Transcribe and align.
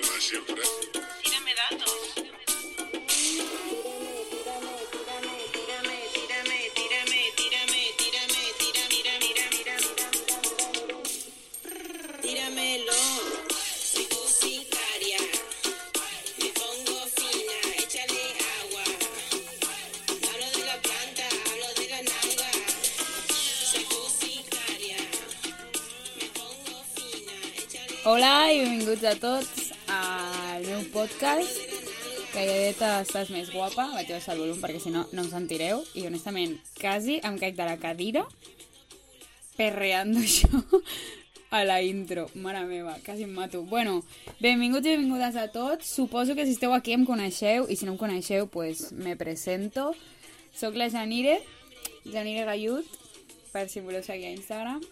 demasiado 0.00 0.44
práctico. 0.46 1.00
Tírame 1.22 1.54
datos. 1.54 2.00
Hola 28.02 28.50
i 28.50 28.58
benvinguts 28.58 29.04
a 29.04 29.14
tots. 29.14 29.69
Al 30.60 30.66
meu 30.66 30.82
podcast. 30.92 31.56
Calladeta, 32.34 32.88
estàs 33.00 33.30
més 33.32 33.48
guapa. 33.52 33.86
Vaig 33.94 34.10
baixar 34.12 34.34
el 34.34 34.42
volum 34.42 34.58
perquè 34.60 34.80
si 34.82 34.90
no, 34.92 35.06
no 35.16 35.22
em 35.24 35.28
sentireu. 35.30 35.80
I 35.96 36.04
honestament, 36.08 36.58
quasi 36.76 37.16
em 37.24 37.38
caic 37.40 37.56
de 37.56 37.68
la 37.68 37.78
cadira 37.80 38.24
perreando 39.56 40.20
això 40.24 40.60
a 41.50 41.62
la 41.64 41.78
intro. 41.82 42.26
Mare 42.34 42.66
meva, 42.68 42.98
quasi 43.06 43.24
em 43.24 43.32
mato. 43.32 43.62
Bueno, 43.62 44.02
benvinguts 44.40 44.84
i 44.84 44.96
benvingudes 44.98 45.38
a 45.40 45.46
tots. 45.54 45.88
Suposo 45.88 46.36
que 46.36 46.44
si 46.44 46.52
esteu 46.58 46.74
aquí 46.76 46.92
em 46.92 47.06
coneixeu 47.08 47.64
i 47.68 47.78
si 47.78 47.88
no 47.88 47.96
em 47.96 48.02
coneixeu, 48.02 48.50
pues 48.52 48.90
me 48.92 49.16
presento. 49.16 49.94
Soc 50.52 50.76
la 50.76 50.90
Janire, 50.92 51.38
Janire 52.04 52.44
Gallut, 52.44 53.00
per 53.54 53.64
si 53.72 53.80
voleu 53.80 54.04
seguir 54.04 54.28
a 54.28 54.36
Instagram. 54.36 54.84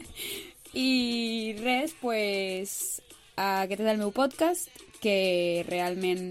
I 0.74 1.54
res, 1.62 1.94
pues, 2.02 3.00
aquest 3.40 3.80
és 3.80 3.88
el 3.88 3.98
meu 4.00 4.10
podcast, 4.12 4.68
que 5.02 5.64
realment 5.68 6.30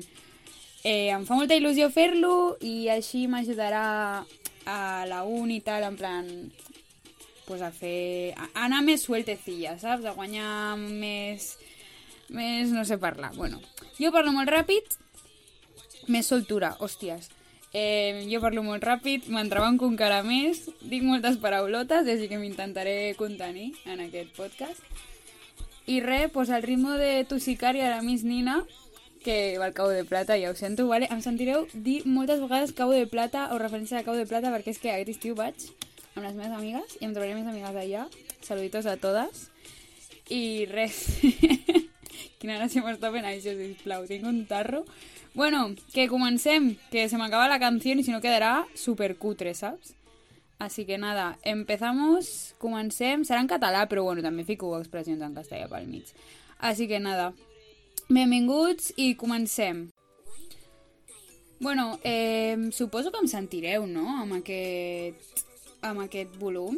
eh, 0.83 1.09
em 1.11 1.25
fa 1.27 1.37
molta 1.37 1.57
il·lusió 1.57 1.89
fer-lo 1.93 2.57
i 2.61 2.89
així 2.93 3.25
m'ajudarà 3.27 4.25
a 4.69 5.05
la 5.09 5.23
uni 5.25 5.59
i 5.59 5.65
tal, 5.65 5.83
en 5.87 5.97
plan, 5.97 6.29
pues 7.47 7.61
a 7.65 7.71
fer... 7.73 8.35
a 8.37 8.65
anar 8.67 8.83
més 8.85 9.03
sueltecilla, 9.07 9.75
saps? 9.81 10.05
A 10.05 10.13
guanyar 10.13 10.77
més... 10.77 11.55
més... 12.29 12.69
no 12.69 12.85
sé 12.85 12.99
parlar. 13.01 13.33
Bueno, 13.35 13.59
jo 13.97 14.13
parlo 14.15 14.31
molt 14.35 14.51
ràpid, 14.53 14.95
més 16.07 16.29
soltura, 16.29 16.75
hòsties. 16.79 17.31
Eh, 17.73 18.25
jo 18.29 18.39
parlo 18.41 18.63
molt 18.65 18.85
ràpid, 18.85 19.27
m'entrebanco 19.33 19.89
encara 19.89 20.23
més, 20.25 20.67
dic 20.81 21.03
moltes 21.05 21.37
paraulotes, 21.41 22.07
així 22.07 22.29
que 22.29 22.39
m'intentaré 22.41 23.13
contenir 23.17 23.73
en 23.85 24.05
aquest 24.05 24.33
podcast. 24.37 24.85
I 25.85 25.99
res, 26.01 26.29
pues 26.31 26.49
al 26.49 26.63
ritme 26.63 26.97
de 26.97 27.23
tu 27.25 27.39
sicari 27.39 27.81
ara 27.81 28.01
Miss 28.01 28.23
Nina, 28.23 28.63
que 29.23 29.57
va 29.57 29.65
al 29.65 29.73
Cabo 29.73 29.89
de 29.89 30.05
Plata, 30.05 30.37
ja 30.37 30.51
ho 30.51 30.55
sento, 30.55 30.87
vale? 30.87 31.07
em 31.11 31.21
sentireu 31.21 31.67
dir 31.73 32.05
moltes 32.05 32.39
vegades 32.39 32.73
Cabo 32.73 32.91
de 32.91 33.07
Plata 33.07 33.49
o 33.53 33.59
referència 33.59 33.99
a 33.99 34.03
Cabo 34.03 34.17
de 34.17 34.27
Plata 34.29 34.53
perquè 34.53 34.73
és 34.75 34.79
que 34.79 34.93
aquest 34.93 35.17
estiu 35.17 35.35
vaig 35.35 35.69
amb 36.15 36.25
les 36.25 36.35
meves 36.35 36.55
amigues 36.55 36.97
i 36.99 37.05
em 37.05 37.13
trobaré 37.13 37.35
més 37.35 37.47
amigues 37.47 37.75
allà. 37.75 38.07
Saluditos 38.41 38.85
a 38.85 38.97
totes. 38.97 39.49
I 40.29 40.65
res. 40.69 41.19
Quina 42.39 42.57
gràcia 42.59 42.83
m'està 42.85 43.11
fent 43.11 43.27
això, 43.27 43.55
sisplau. 43.57 44.05
Tinc 44.07 44.27
un 44.27 44.43
tarro. 44.47 44.85
Bueno, 45.33 45.75
que 45.93 46.07
comencem, 46.07 46.75
que 46.91 47.07
se 47.09 47.17
m'acaba 47.17 47.49
la 47.51 47.59
canció 47.59 47.93
i 47.95 48.03
si 48.03 48.11
no 48.15 48.21
quedarà 48.23 48.65
super 48.75 49.15
cutre, 49.17 49.53
saps? 49.53 49.93
Así 50.59 50.85
que 50.85 50.97
nada, 50.97 51.39
empezamos, 51.47 52.53
comencem, 52.59 53.23
serà 53.23 53.39
en 53.39 53.47
català, 53.47 53.85
però 53.87 54.03
bueno, 54.03 54.19
també 54.19 54.43
fico 54.43 54.73
expressions 54.75 55.21
en 55.23 55.31
castellà 55.31 55.69
pel 55.71 55.85
mig. 55.87 56.09
Així 56.59 56.89
que 56.91 56.97
nada, 56.99 57.29
benvinguts 58.09 58.91
i 58.99 59.13
comencem. 59.15 59.85
Bueno, 61.61 61.97
eh, 62.03 62.57
suposo 62.75 63.11
que 63.11 63.21
em 63.23 63.29
sentireu, 63.31 63.85
no?, 63.87 64.03
amb 64.19 64.35
aquest, 64.41 65.45
amb 65.79 66.03
aquest 66.03 66.35
volum. 66.41 66.75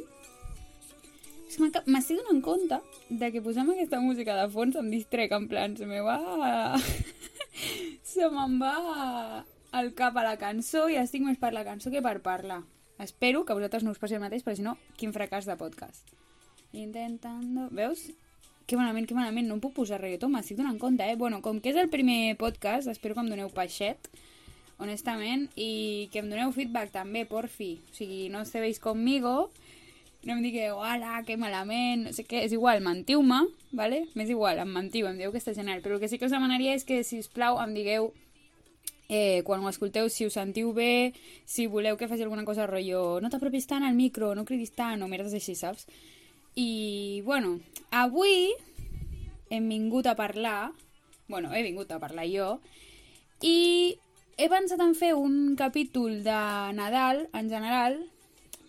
M'estic 1.57 2.19
donant 2.21 2.41
compte 2.45 2.77
de 3.09 3.31
que 3.33 3.41
posant 3.41 3.71
aquesta 3.73 3.99
música 3.99 4.35
de 4.37 4.45
fons 4.53 4.77
em 4.77 4.91
distrec, 4.93 5.33
en 5.33 5.47
plan, 5.49 5.73
se 5.77 5.89
me 5.89 6.03
va... 6.05 6.77
se 8.13 8.29
me'n 8.29 8.59
va 8.61 8.75
al 9.71 9.91
cap 9.97 10.21
a 10.21 10.27
la 10.29 10.37
cançó 10.37 10.85
i 10.89 10.99
estic 11.01 11.25
més 11.25 11.41
per 11.41 11.51
la 11.57 11.65
cançó 11.65 11.89
que 11.89 12.05
per 12.05 12.19
parlar. 12.21 12.61
Espero 13.01 13.45
que 13.45 13.51
a 13.51 13.55
vosaltres 13.57 13.83
no 13.83 13.89
us 13.89 13.97
passi 13.97 14.13
el 14.13 14.21
mateix, 14.21 14.43
perquè 14.45 14.59
si 14.59 14.65
no, 14.65 14.75
quin 14.99 15.13
fracàs 15.15 15.47
de 15.49 15.55
podcast. 15.57 16.11
Intentando... 16.77 17.65
Veus? 17.73 18.11
Que 18.69 18.77
malament, 18.77 19.07
que 19.09 19.17
malament, 19.17 19.47
no 19.49 19.57
em 19.57 19.63
puc 19.63 19.73
posar 19.79 19.97
reggaeton, 19.99 20.29
m'estic 20.31 20.59
donant 20.59 20.77
compte, 20.79 21.03
eh? 21.03 21.17
Bueno, 21.17 21.41
com 21.41 21.57
que 21.59 21.73
és 21.73 21.79
el 21.81 21.89
primer 21.89 22.37
podcast, 22.39 22.91
espero 22.93 23.17
que 23.17 23.25
em 23.25 23.31
doneu 23.33 23.49
peixet, 23.51 24.11
honestament, 24.77 25.47
i 25.57 26.07
que 26.13 26.21
em 26.21 26.29
doneu 26.29 26.53
feedback 26.53 26.93
també, 26.93 27.25
porfi. 27.25 27.73
O 27.89 27.97
sigui, 27.97 28.21
no 28.29 28.45
esteu 28.45 28.69
conmigo, 28.85 29.49
no 30.23 30.37
em 30.37 30.45
digueu, 30.45 30.77
ala, 30.85 31.23
que 31.25 31.41
malament, 31.41 32.05
no 32.05 32.13
sé 32.13 32.23
què, 32.29 32.45
és 32.45 32.53
igual, 32.53 32.85
mentiu-me, 32.85 33.47
vale? 33.73 34.05
M'és 34.13 34.29
igual, 34.29 34.61
em 34.61 34.69
mentiu, 34.69 35.09
em 35.09 35.17
dieu 35.17 35.33
que 35.33 35.41
està 35.41 35.57
genial, 35.57 35.81
però 35.81 35.97
el 35.97 36.03
que 36.05 36.11
sí 36.11 36.21
que 36.21 36.29
us 36.29 36.37
demanaria 36.37 36.77
és 36.77 36.85
que, 36.85 37.01
si 37.03 37.17
us 37.25 37.31
plau, 37.33 37.57
em 37.65 37.73
digueu 37.73 38.11
eh, 39.13 39.43
quan 39.43 39.59
ho 39.59 39.67
escolteu, 39.67 40.07
si 40.07 40.23
us 40.25 40.37
sentiu 40.39 40.71
bé, 40.71 41.11
si 41.43 41.67
voleu 41.67 41.97
que 41.99 42.07
faci 42.07 42.23
alguna 42.23 42.45
cosa 42.47 42.63
rotllo, 42.63 43.19
no 43.19 43.27
t'apropis 43.27 43.67
tant 43.67 43.83
al 43.83 43.93
micro, 43.93 44.31
no 44.39 44.45
cridis 44.47 44.71
tant, 44.71 45.03
o 45.03 45.09
merdes 45.11 45.35
així, 45.35 45.51
saps? 45.59 45.83
I, 46.55 47.19
bueno, 47.27 47.57
avui 47.91 48.53
hem 49.51 49.67
vingut 49.67 50.07
a 50.07 50.15
parlar, 50.15 50.71
bueno, 51.27 51.51
he 51.51 51.59
vingut 51.65 51.91
a 51.91 51.99
parlar 51.99 52.23
jo, 52.31 52.53
i 53.43 53.97
he 54.39 54.47
pensat 54.47 54.79
en 54.79 54.95
fer 54.95 55.11
un 55.19 55.57
capítol 55.59 56.23
de 56.23 56.39
Nadal, 56.79 57.25
en 57.35 57.51
general, 57.51 57.99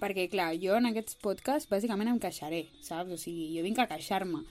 perquè, 0.03 0.27
clar, 0.27 0.57
jo 0.59 0.75
en 0.75 0.91
aquests 0.91 1.21
podcasts 1.23 1.71
bàsicament 1.71 2.11
em 2.11 2.19
queixaré, 2.19 2.65
saps? 2.83 3.15
O 3.15 3.21
sigui, 3.21 3.47
jo 3.55 3.63
vinc 3.63 3.79
a 3.79 3.87
queixar-me. 3.95 4.43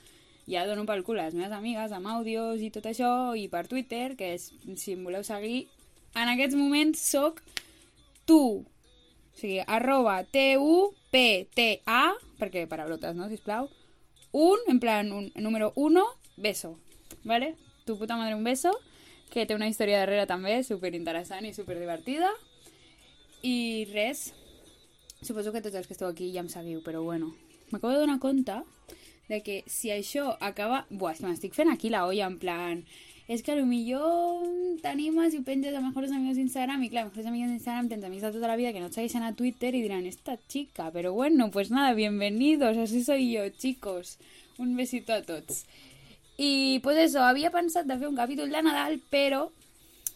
Ja 0.48 0.64
dono 0.66 0.88
pel 0.88 1.04
cul 1.04 1.20
a 1.20 1.28
les 1.28 1.36
meves 1.36 1.52
amigues 1.52 1.92
amb 1.92 2.08
àudios 2.16 2.64
i 2.64 2.72
tot 2.72 2.88
això, 2.88 3.36
i 3.36 3.50
per 3.52 3.68
Twitter, 3.68 4.16
que 4.16 4.32
és, 4.40 4.48
si 4.80 4.96
em 4.96 5.04
voleu 5.04 5.28
seguir, 5.28 5.68
en 6.16 6.32
aquests 6.32 6.58
moments 6.58 7.00
soc 7.00 7.42
tu. 8.26 8.42
O 8.62 9.38
sigui, 9.38 9.62
arroba 9.66 10.22
T-U-P-T-A, 10.24 12.02
perquè 12.40 12.68
paraulotes, 12.70 13.16
no?, 13.16 13.30
sisplau. 13.32 13.70
Un, 14.32 14.60
en 14.72 14.80
plan, 14.80 15.12
un, 15.12 15.32
número 15.36 15.72
uno, 15.76 16.06
beso. 16.38 16.78
¿Vale? 17.24 17.56
Tu 17.86 17.98
puta 17.98 18.16
madre 18.18 18.36
un 18.36 18.44
beso, 18.44 18.72
que 19.32 19.46
té 19.48 19.56
una 19.56 19.68
història 19.72 20.02
darrere 20.02 20.28
també 20.28 20.60
super 20.68 20.94
interessant 20.96 21.48
i 21.48 21.54
super 21.56 21.78
divertida. 21.80 22.30
I 23.42 23.88
res, 23.92 24.30
suposo 25.24 25.54
que 25.54 25.64
tots 25.64 25.80
els 25.80 25.88
que 25.88 25.96
esteu 25.96 26.10
aquí 26.10 26.32
ja 26.34 26.44
em 26.44 26.52
seguiu, 26.52 26.84
però 26.86 27.02
bueno, 27.04 27.32
m'acabo 27.72 27.94
de 27.94 28.04
donar 28.04 28.20
compte 28.20 28.60
de 29.32 29.42
que 29.42 29.64
si 29.66 29.90
això 29.90 30.36
acaba... 30.44 30.86
Buah, 30.90 31.16
m'estic 31.24 31.56
fent 31.56 31.72
aquí 31.72 31.90
la 31.90 32.06
olla, 32.06 32.28
en 32.28 32.38
plan... 32.40 32.84
És 33.32 33.46
que 33.48 33.54
millor 33.64 34.42
t'animes 34.84 35.32
i 35.38 35.40
penges 35.48 35.76
a 35.78 35.80
mejores 35.80 36.12
amigos 36.12 36.36
d'Instagram 36.36 36.82
i 36.84 36.90
clar, 36.92 37.06
mejores 37.08 37.30
amigos 37.30 37.54
d'Instagram 37.54 37.88
tens 37.88 38.04
amics 38.04 38.26
de 38.26 38.32
tota 38.36 38.50
la 38.50 38.58
vida 38.60 38.74
que 38.76 38.82
no 38.84 38.90
et 38.90 38.98
segueixen 38.98 39.24
a 39.24 39.32
Twitter 39.40 39.70
i 39.72 39.84
diran, 39.86 40.04
esta 40.10 40.36
chica, 40.52 40.90
pero 40.92 41.14
bueno, 41.14 41.48
pues 41.50 41.72
nada, 41.72 41.94
bienvenidos, 41.94 42.76
así 42.76 43.06
soy 43.06 43.32
yo, 43.32 43.48
chicos. 43.50 44.18
Un 44.58 44.76
besito 44.76 45.14
a 45.14 45.22
tots. 45.24 45.64
I 46.38 46.82
pues 46.84 46.98
eso, 46.98 47.24
havia 47.24 47.54
pensat 47.56 47.88
de 47.88 47.96
fer 48.02 48.10
un 48.10 48.20
capítol 48.20 48.52
de 48.52 48.66
Nadal, 48.68 49.00
però 49.08 49.46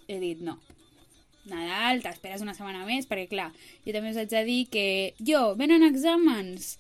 he 0.10 0.20
dit 0.20 0.44
no. 0.44 0.60
Nadal, 1.48 2.04
t'esperes 2.04 2.44
una 2.44 2.58
setmana 2.58 2.84
més, 2.84 3.08
perquè 3.08 3.30
clar, 3.32 3.52
jo 3.86 3.96
també 3.96 4.12
us 4.12 4.20
haig 4.20 4.34
de 4.34 4.44
dir 4.44 4.62
que 4.68 4.88
jo, 5.24 5.54
venen 5.56 5.88
exàmens, 5.88 6.76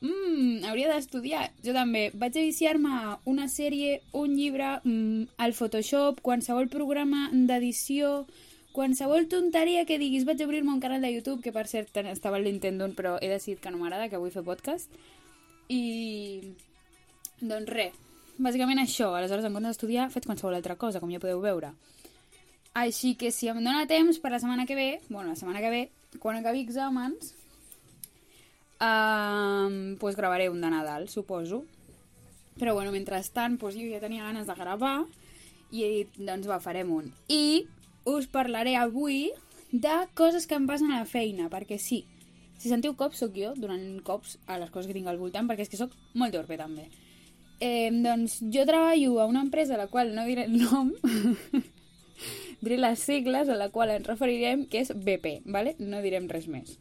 mm, 0.00 0.64
hauria 0.68 0.92
d'estudiar. 0.92 1.48
Jo 1.64 1.74
també 1.76 2.08
vaig 2.14 2.36
viciar-me 2.36 3.18
una 3.24 3.48
sèrie, 3.48 4.00
un 4.12 4.36
llibre, 4.36 4.80
mm, 4.84 5.38
al 5.38 5.54
Photoshop, 5.54 6.20
qualsevol 6.20 6.68
programa 6.68 7.28
d'edició, 7.32 8.26
qualsevol 8.72 9.28
tonteria 9.28 9.84
que 9.84 9.98
diguis 9.98 10.24
vaig 10.24 10.42
obrir-me 10.44 10.72
un 10.72 10.80
canal 10.80 11.02
de 11.02 11.12
YouTube, 11.12 11.42
que 11.42 11.52
per 11.52 11.66
cert 11.66 11.96
estava 11.96 12.36
al 12.36 12.44
Nintendo, 12.44 12.88
però 12.94 13.18
he 13.20 13.28
decidit 13.28 13.60
que 13.60 13.70
no 13.70 13.78
m'agrada, 13.78 14.08
que 14.08 14.18
vull 14.18 14.30
fer 14.34 14.44
podcast. 14.44 14.90
I... 15.68 16.54
Doncs 17.40 17.70
res, 17.70 17.92
bàsicament 18.38 18.80
això. 18.82 19.12
Aleshores, 19.14 19.44
en 19.44 19.52
comptes 19.54 19.76
d'estudiar, 19.76 20.10
faig 20.10 20.24
qualsevol 20.26 20.56
altra 20.56 20.74
cosa, 20.76 21.00
com 21.00 21.10
ja 21.10 21.20
podeu 21.22 21.40
veure. 21.40 21.72
Així 22.74 23.14
que 23.18 23.30
si 23.34 23.48
em 23.50 23.58
dóna 23.62 23.86
temps 23.90 24.18
per 24.22 24.30
la 24.30 24.38
setmana 24.38 24.66
que 24.66 24.74
ve, 24.78 25.00
bueno, 25.08 25.30
la 25.30 25.36
setmana 25.36 25.62
que 25.62 25.70
ve, 25.70 25.82
quan 26.22 26.38
acabi 26.38 26.62
exàmens, 26.62 27.34
um, 28.80 29.96
pues 29.98 30.16
gravaré 30.16 30.48
un 30.50 30.60
de 30.60 30.70
Nadal, 30.70 31.08
suposo. 31.08 31.64
Però 32.58 32.74
bueno, 32.74 32.90
mentrestant, 32.90 33.58
pues 33.58 33.76
jo 33.78 33.86
ja 33.86 34.00
tenia 34.02 34.24
ganes 34.26 34.46
de 34.46 34.54
gravar 34.58 35.04
i 35.70 35.84
he 35.84 35.88
dit, 35.92 36.14
doncs 36.18 36.48
va, 36.48 36.58
farem 36.60 36.90
un. 36.90 37.12
I 37.28 37.66
us 38.08 38.26
parlaré 38.26 38.74
avui 38.76 39.28
de 39.70 39.96
coses 40.18 40.46
que 40.48 40.56
em 40.56 40.66
passen 40.66 40.90
a 40.92 41.02
la 41.02 41.08
feina, 41.08 41.50
perquè 41.52 41.78
sí, 41.78 42.02
si 42.58 42.70
sentiu 42.72 42.96
cops 42.98 43.20
sóc 43.22 43.36
jo, 43.36 43.52
donant 43.54 44.00
cops 44.02 44.38
a 44.50 44.58
les 44.58 44.70
coses 44.74 44.88
que 44.88 44.96
tinc 44.96 45.06
al 45.06 45.20
voltant, 45.20 45.46
perquè 45.46 45.66
és 45.66 45.70
que 45.70 45.78
sóc 45.80 45.94
molt 46.18 46.34
torpe 46.34 46.58
també. 46.58 46.88
Eh, 47.60 47.90
doncs 47.90 48.38
jo 48.54 48.64
treballo 48.66 49.18
a 49.20 49.26
una 49.30 49.42
empresa 49.44 49.74
a 49.74 49.82
la 49.82 49.88
qual 49.90 50.14
no 50.14 50.24
diré 50.26 50.46
el 50.48 50.56
nom, 50.58 50.92
diré 52.62 52.78
les 52.78 53.02
sigles 53.02 53.48
a 53.48 53.58
la 53.58 53.70
qual 53.74 53.92
ens 53.94 54.06
referirem, 54.08 54.66
que 54.66 54.82
és 54.82 54.90
BP, 54.94 55.42
¿vale? 55.46 55.76
no 55.78 56.02
direm 56.02 56.26
res 56.30 56.48
més. 56.50 56.78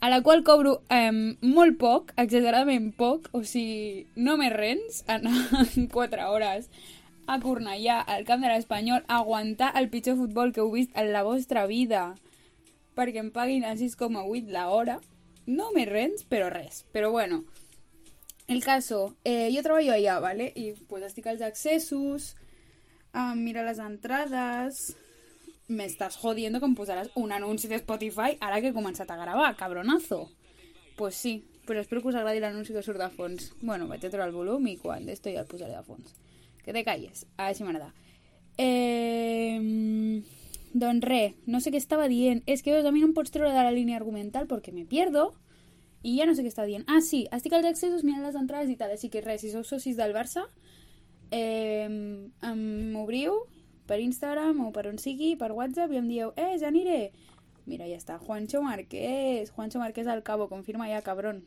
A 0.00 0.10
la 0.10 0.20
qual 0.22 0.44
cobro 0.44 0.82
eh, 0.92 1.10
molt 1.40 1.78
poc, 1.80 2.12
exageradament 2.20 2.92
poc, 2.96 3.30
o 3.32 3.42
sigui, 3.42 4.06
no 4.16 4.36
més 4.36 4.52
rens, 4.52 5.02
anar 5.08 5.46
4 5.96 6.28
hores 6.30 6.68
a 7.26 7.40
Cornellà, 7.42 8.02
al 8.06 8.24
camp 8.28 8.44
de 8.44 8.52
l'Espanyol, 8.52 9.02
aguantar 9.08 9.72
el 9.80 9.88
pitjor 9.90 10.18
futbol 10.20 10.52
que 10.52 10.62
heu 10.62 10.70
vist 10.70 10.92
en 10.94 11.10
la 11.14 11.24
vostra 11.26 11.66
vida 11.66 12.12
perquè 12.96 13.20
em 13.20 13.30
paguin 13.30 13.66
a 13.68 13.74
6,8 13.76 14.50
la 14.50 14.70
hora. 14.72 15.00
No 15.46 15.70
me 15.74 15.84
rents, 15.86 16.24
però 16.24 16.48
res. 16.50 16.84
Però 16.94 17.10
bueno, 17.12 17.44
el 18.48 18.64
caso, 18.64 19.16
eh, 19.22 19.50
jo 19.54 19.62
treballo 19.62 19.92
allà, 19.92 20.18
¿vale? 20.20 20.50
I 20.56 20.72
pues 20.88 21.04
estic 21.04 21.26
als 21.26 21.42
accessos, 21.42 22.34
a 23.12 23.34
mirar 23.34 23.66
les 23.68 23.78
entrades... 23.78 24.96
M'estàs 25.68 26.18
jodiendo 26.22 26.60
que 26.62 26.68
em 26.68 26.76
posaràs 26.78 27.10
un 27.18 27.32
anunci 27.34 27.66
de 27.66 27.80
Spotify 27.80 28.36
ara 28.40 28.60
que 28.62 28.70
he 28.70 28.76
començat 28.76 29.10
a 29.10 29.18
gravar, 29.18 29.56
cabronazo. 29.58 30.28
Pues 30.96 31.16
sí, 31.18 31.44
però 31.66 31.80
espero 31.82 32.00
que 32.00 32.08
us 32.08 32.18
agradi 32.18 32.40
l'anunci 32.40 32.72
que 32.72 32.82
surt 32.82 33.02
de 33.02 33.10
fons. 33.10 33.50
Bueno, 33.60 33.88
vaig 33.90 34.04
a 34.06 34.10
treure 34.10 34.28
el 34.30 34.34
volum 34.36 34.68
i 34.70 34.76
quan 34.78 35.04
d'esto 35.06 35.32
ja 35.32 35.42
el 35.42 35.50
posaré 35.50 35.74
de 35.74 35.82
fons. 35.82 36.14
Que 36.62 36.72
te 36.72 36.84
calles, 36.86 37.26
a 37.36 37.52
si 37.54 37.66
m'agrada. 37.66 37.92
Eh, 38.56 39.58
doncs 40.72 41.04
res, 41.04 41.34
no 41.46 41.60
sé 41.60 41.72
què 41.74 41.80
estava 41.82 42.06
dient. 42.08 42.44
És 42.46 42.62
que 42.62 42.72
veus, 42.72 42.86
a 42.86 42.94
mi 42.94 43.02
no 43.02 43.10
em 43.10 43.16
pots 43.16 43.34
treure 43.34 43.52
de 43.52 43.66
la 43.66 43.74
línia 43.74 43.98
argumental 43.98 44.46
perquè 44.46 44.72
me 44.72 44.86
pierdo 44.86 45.32
i 46.06 46.14
ja 46.20 46.26
no 46.28 46.36
sé 46.38 46.44
què 46.46 46.52
estava 46.52 46.70
dient. 46.70 46.86
Ah, 46.86 47.02
sí, 47.02 47.24
estic 47.34 47.56
als 47.56 47.66
accessos 47.66 48.06
mirant 48.06 48.22
les 48.22 48.38
entrades 48.38 48.70
i 48.70 48.78
tal, 48.78 48.94
així 48.94 49.10
que 49.10 49.24
res, 49.24 49.42
si 49.42 49.50
sou 49.50 49.66
socis 49.66 49.98
del 49.98 50.14
Barça, 50.14 50.46
eh, 51.34 51.88
m'obriu 51.90 53.42
per 53.86 54.00
Instagram 54.02 54.66
o 54.66 54.72
per 54.74 54.86
on 54.90 54.98
sigui, 54.98 55.34
per 55.40 55.52
WhatsApp 55.52 55.94
i 55.94 56.00
em 56.02 56.08
dieu, 56.10 56.32
eh, 56.36 56.54
ja 56.60 56.68
aniré. 56.68 57.12
Mira, 57.66 57.86
ja 57.90 57.98
està, 57.98 58.18
Juancho 58.22 58.62
Marqués, 58.62 59.50
Juancho 59.50 59.80
Marqués 59.82 60.06
al 60.06 60.22
cabo, 60.22 60.48
confirma 60.48 60.88
ja, 60.88 61.02
cabrón. 61.02 61.44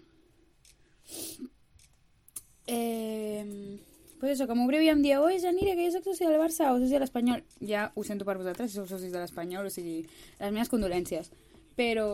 Eh, 2.67 3.79
pues 4.19 4.33
eso, 4.33 4.47
que 4.47 4.55
m'obriu 4.55 4.83
i 4.83 4.89
em 4.91 4.99
dieu, 5.01 5.23
oi, 5.23 5.39
ja 5.39 5.49
aniré, 5.49 5.77
que 5.77 5.85
jo 5.87 5.93
soc 5.95 6.09
soci 6.09 6.27
del 6.27 6.41
Barça 6.41 6.73
o 6.73 6.79
soci 6.81 6.91
de 6.91 6.99
l'Espanyol. 6.99 7.45
Ja 7.63 7.87
ho 7.95 8.03
sento 8.03 8.27
per 8.27 8.35
vosaltres, 8.37 8.71
si 8.71 8.77
sou 8.81 8.87
socis 8.89 9.13
de 9.15 9.21
l'Espanyol, 9.21 9.69
o 9.69 9.73
sigui, 9.73 10.01
les 10.41 10.51
meves 10.51 10.69
condolències. 10.69 11.31
Però 11.79 12.09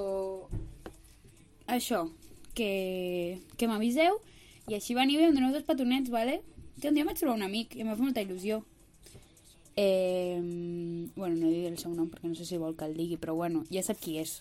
això, 1.65 2.05
que, 2.53 3.41
que 3.57 3.67
m'aviseu 3.67 4.21
i 4.69 4.77
així 4.77 4.93
veniu 4.97 5.19
i 5.21 5.27
em 5.27 5.35
doneu 5.35 5.53
dos 5.53 5.65
petonets, 5.65 6.13
vale? 6.13 6.39
Que 6.79 6.89
un 6.89 6.95
dia 6.95 7.03
em 7.03 7.09
vaig 7.09 7.19
trobar 7.19 7.39
un 7.39 7.45
amic 7.49 7.75
i 7.75 7.81
em 7.81 7.89
va 7.89 7.97
fer 7.97 8.05
molta 8.05 8.23
il·lusió. 8.23 8.61
Eh, 9.75 10.39
bueno, 11.15 11.35
no 11.35 11.49
diré 11.49 11.67
el 11.67 11.77
seu 11.77 11.91
nom 11.93 12.07
perquè 12.09 12.29
no 12.29 12.35
sé 12.35 12.45
si 12.47 12.59
vol 12.59 12.77
que 12.79 12.87
el 12.87 12.95
digui, 12.95 13.17
però 13.19 13.35
bueno, 13.35 13.65
ja 13.71 13.83
sap 13.83 13.99
qui 13.99 14.17
és. 14.21 14.39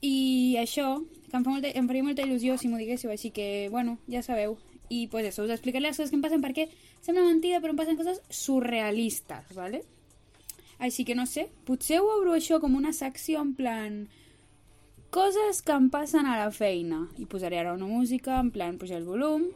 I 0.00 0.56
això, 0.60 0.98
que 1.28 1.36
em, 1.36 1.44
fa 1.44 1.50
molta, 1.52 1.70
em 1.76 1.88
faria 1.88 2.04
molta 2.04 2.24
il·lusió 2.24 2.56
si 2.56 2.68
m'ho 2.68 2.80
diguéssiu, 2.80 3.12
així 3.12 3.30
que, 3.36 3.68
bueno, 3.72 3.98
ja 4.08 4.22
sabeu. 4.24 4.58
I 4.90 5.06
pues 5.06 5.26
eso, 5.28 5.44
us 5.44 5.52
explicaré 5.54 5.84
les 5.86 5.96
coses 5.96 6.10
que 6.10 6.16
em 6.18 6.22
passen 6.24 6.42
perquè 6.42 6.66
sembla 7.00 7.24
mentida, 7.24 7.60
però 7.60 7.74
em 7.74 7.78
passen 7.78 7.98
coses 8.00 8.22
surrealistes, 8.28 9.52
¿vale? 9.54 9.84
Així 10.80 11.04
que 11.04 11.14
no 11.14 11.26
sé, 11.28 11.46
potser 11.68 12.00
ho 12.00 12.08
obro 12.16 12.32
això 12.32 12.58
com 12.60 12.74
una 12.74 12.94
secció 12.96 13.42
en 13.44 13.52
plan 13.54 14.00
coses 15.12 15.60
que 15.62 15.76
em 15.76 15.90
passen 15.92 16.26
a 16.26 16.38
la 16.40 16.50
feina. 16.50 17.04
I 17.20 17.28
posaré 17.28 17.60
ara 17.60 17.74
una 17.76 17.86
música, 17.86 18.40
en 18.40 18.50
plan 18.50 18.78
pujar 18.80 18.98
el 19.02 19.06
volum. 19.06 19.50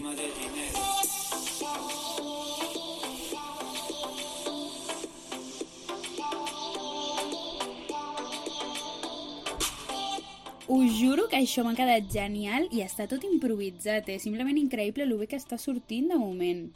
Encima 0.00 0.14
del 0.14 0.32
dinero. 0.34 0.78
Us 10.68 10.92
juro 11.00 11.26
que 11.28 11.36
això 11.36 11.64
m'ha 11.66 11.74
quedat 11.74 12.06
genial 12.12 12.68
i 12.70 12.84
està 12.84 13.08
tot 13.10 13.24
improvisat, 13.26 14.08
eh? 14.08 14.18
Simplement 14.22 14.56
increïble 14.56 15.02
el 15.04 15.16
bé 15.18 15.26
que 15.26 15.40
està 15.40 15.58
sortint 15.58 16.08
de 16.08 16.18
moment. 16.18 16.68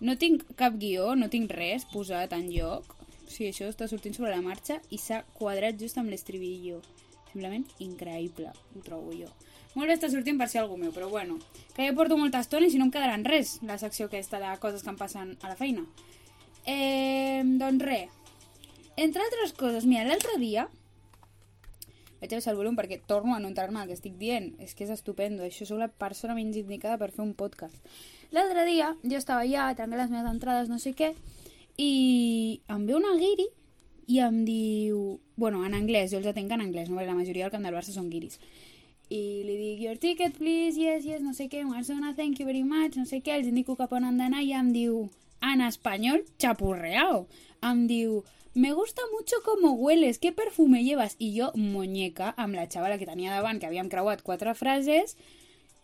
No 0.00 0.16
tinc 0.16 0.44
cap 0.56 0.78
guió, 0.80 1.14
no 1.14 1.28
tinc 1.28 1.52
res 1.52 1.84
posat 1.92 2.32
en 2.32 2.48
lloc. 2.50 2.96
O 3.26 3.28
sigui, 3.28 3.50
això 3.50 3.68
està 3.68 3.88
sortint 3.88 4.16
sobre 4.16 4.32
la 4.32 4.42
marxa 4.42 4.80
i 4.90 4.98
s'ha 4.98 5.22
quadrat 5.36 5.76
just 5.78 5.98
amb 6.00 6.10
l'estribillo. 6.10 6.80
Simplement 7.30 7.66
increïble, 7.84 8.48
ho 8.48 8.84
trobo 8.86 9.12
jo. 9.12 9.28
Molt 9.76 9.90
bé 9.90 9.94
està 9.98 10.08
sortint 10.08 10.38
per 10.40 10.48
ser 10.48 10.62
algú 10.62 10.78
meu, 10.80 10.92
però 10.92 11.10
bueno. 11.12 11.36
Que 11.76 11.84
jo 11.84 11.94
porto 11.98 12.16
molta 12.16 12.40
estona 12.40 12.66
i 12.66 12.72
si 12.72 12.80
no 12.80 12.88
em 12.88 12.92
quedarà 12.94 13.14
en 13.18 13.26
res, 13.28 13.58
la 13.68 13.76
secció 13.78 14.08
aquesta 14.08 14.40
de 14.40 14.54
coses 14.62 14.82
que 14.82 14.92
em 14.92 14.96
passen 14.96 15.34
a 15.42 15.52
la 15.52 15.58
feina. 15.58 15.84
Eh, 16.64 17.42
doncs 17.60 17.84
res. 17.84 18.14
Entre 18.96 19.20
altres 19.20 19.52
coses, 19.52 19.84
mira, 19.84 20.06
l'altre 20.08 20.38
dia 20.40 20.64
vaig 22.16 22.32
a 22.32 22.38
baixar 22.38 22.54
el 22.54 22.58
volum 22.58 22.76
perquè 22.78 22.96
torno 23.04 23.34
a 23.34 23.40
no 23.42 23.50
entrar-me 23.50 23.82
el 23.82 23.90
que 23.90 23.96
estic 23.98 24.16
dient. 24.16 24.54
És 24.64 24.72
que 24.74 24.86
és 24.86 24.92
estupendo, 24.94 25.44
això 25.44 25.68
sóc 25.68 25.82
la 25.82 25.90
persona 25.92 26.34
menys 26.34 26.56
indicada 26.62 26.96
per 26.96 27.10
fer 27.12 27.22
un 27.26 27.34
podcast. 27.36 27.76
L'altre 28.32 28.64
dia 28.64 28.94
jo 29.04 29.20
estava 29.20 29.44
allà, 29.44 29.68
tancant 29.76 30.00
les 30.00 30.10
meves 30.10 30.32
entrades, 30.32 30.72
no 30.72 30.80
sé 30.82 30.94
què, 30.96 31.12
i 31.76 32.62
em 32.72 32.88
ve 32.88 32.96
una 32.96 33.12
guiri 33.20 33.46
i 34.08 34.20
em 34.24 34.40
diu... 34.46 35.20
Bueno, 35.36 35.64
en 35.66 35.76
anglès, 35.76 36.10
jo 36.12 36.22
els 36.22 36.30
atenc 36.30 36.56
en 36.56 36.64
anglès, 36.64 36.88
no? 36.88 36.96
la 37.02 37.14
majoria 37.14 37.44
del 37.44 37.52
camp 37.52 37.66
del 37.66 37.76
Barça 37.76 37.92
són 37.92 38.08
guiris. 38.08 38.40
I 39.08 39.20
li 39.46 39.56
dic, 39.60 39.82
your 39.84 39.98
ticket, 40.02 40.34
please, 40.38 40.78
yes, 40.78 41.04
yes, 41.06 41.20
no 41.22 41.32
sé 41.34 41.46
què, 41.46 41.62
Marzona, 41.64 42.14
thank 42.16 42.40
you 42.40 42.46
very 42.46 42.64
much, 42.66 42.96
no 42.98 43.04
sé 43.06 43.20
què, 43.22 43.36
els 43.38 43.46
indico 43.46 43.76
cap 43.78 43.92
on 43.94 44.04
han 44.08 44.18
d'anar 44.18 44.42
i 44.42 44.50
em 44.58 44.72
diu, 44.74 45.04
en 45.46 45.62
espanyol, 45.62 46.24
chapurreao. 46.42 47.26
Em 47.62 47.84
diu, 47.86 48.24
me 48.56 48.72
gusta 48.72 49.02
mucho 49.12 49.36
como 49.44 49.74
hueles, 49.74 50.18
¿qué 50.18 50.32
perfume 50.32 50.82
llevas? 50.82 51.14
I 51.18 51.30
jo, 51.38 51.52
muñeca, 51.54 52.32
amb 52.36 52.58
la 52.58 52.66
xavala 52.66 52.98
que 52.98 53.06
tenia 53.06 53.34
davant, 53.34 53.60
que 53.60 53.70
havíem 53.70 53.90
creuat 53.92 54.24
quatre 54.26 54.56
frases, 54.58 55.14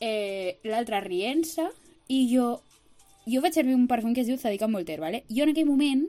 eh, 0.01 0.59
l'altra 0.65 1.03
rient-se, 1.05 1.69
i 2.09 2.25
jo, 2.33 2.57
jo 3.31 3.45
vaig 3.45 3.55
servir 3.55 3.79
un 3.79 3.87
perfum 3.87 4.17
que 4.17 4.25
es 4.25 4.31
diu 4.31 4.41
Zadica 4.41 4.67
Voltaire, 4.67 5.01
¿vale? 5.01 5.23
Jo 5.31 5.45
en 5.47 5.55
aquell 5.55 5.71
moment 5.71 6.09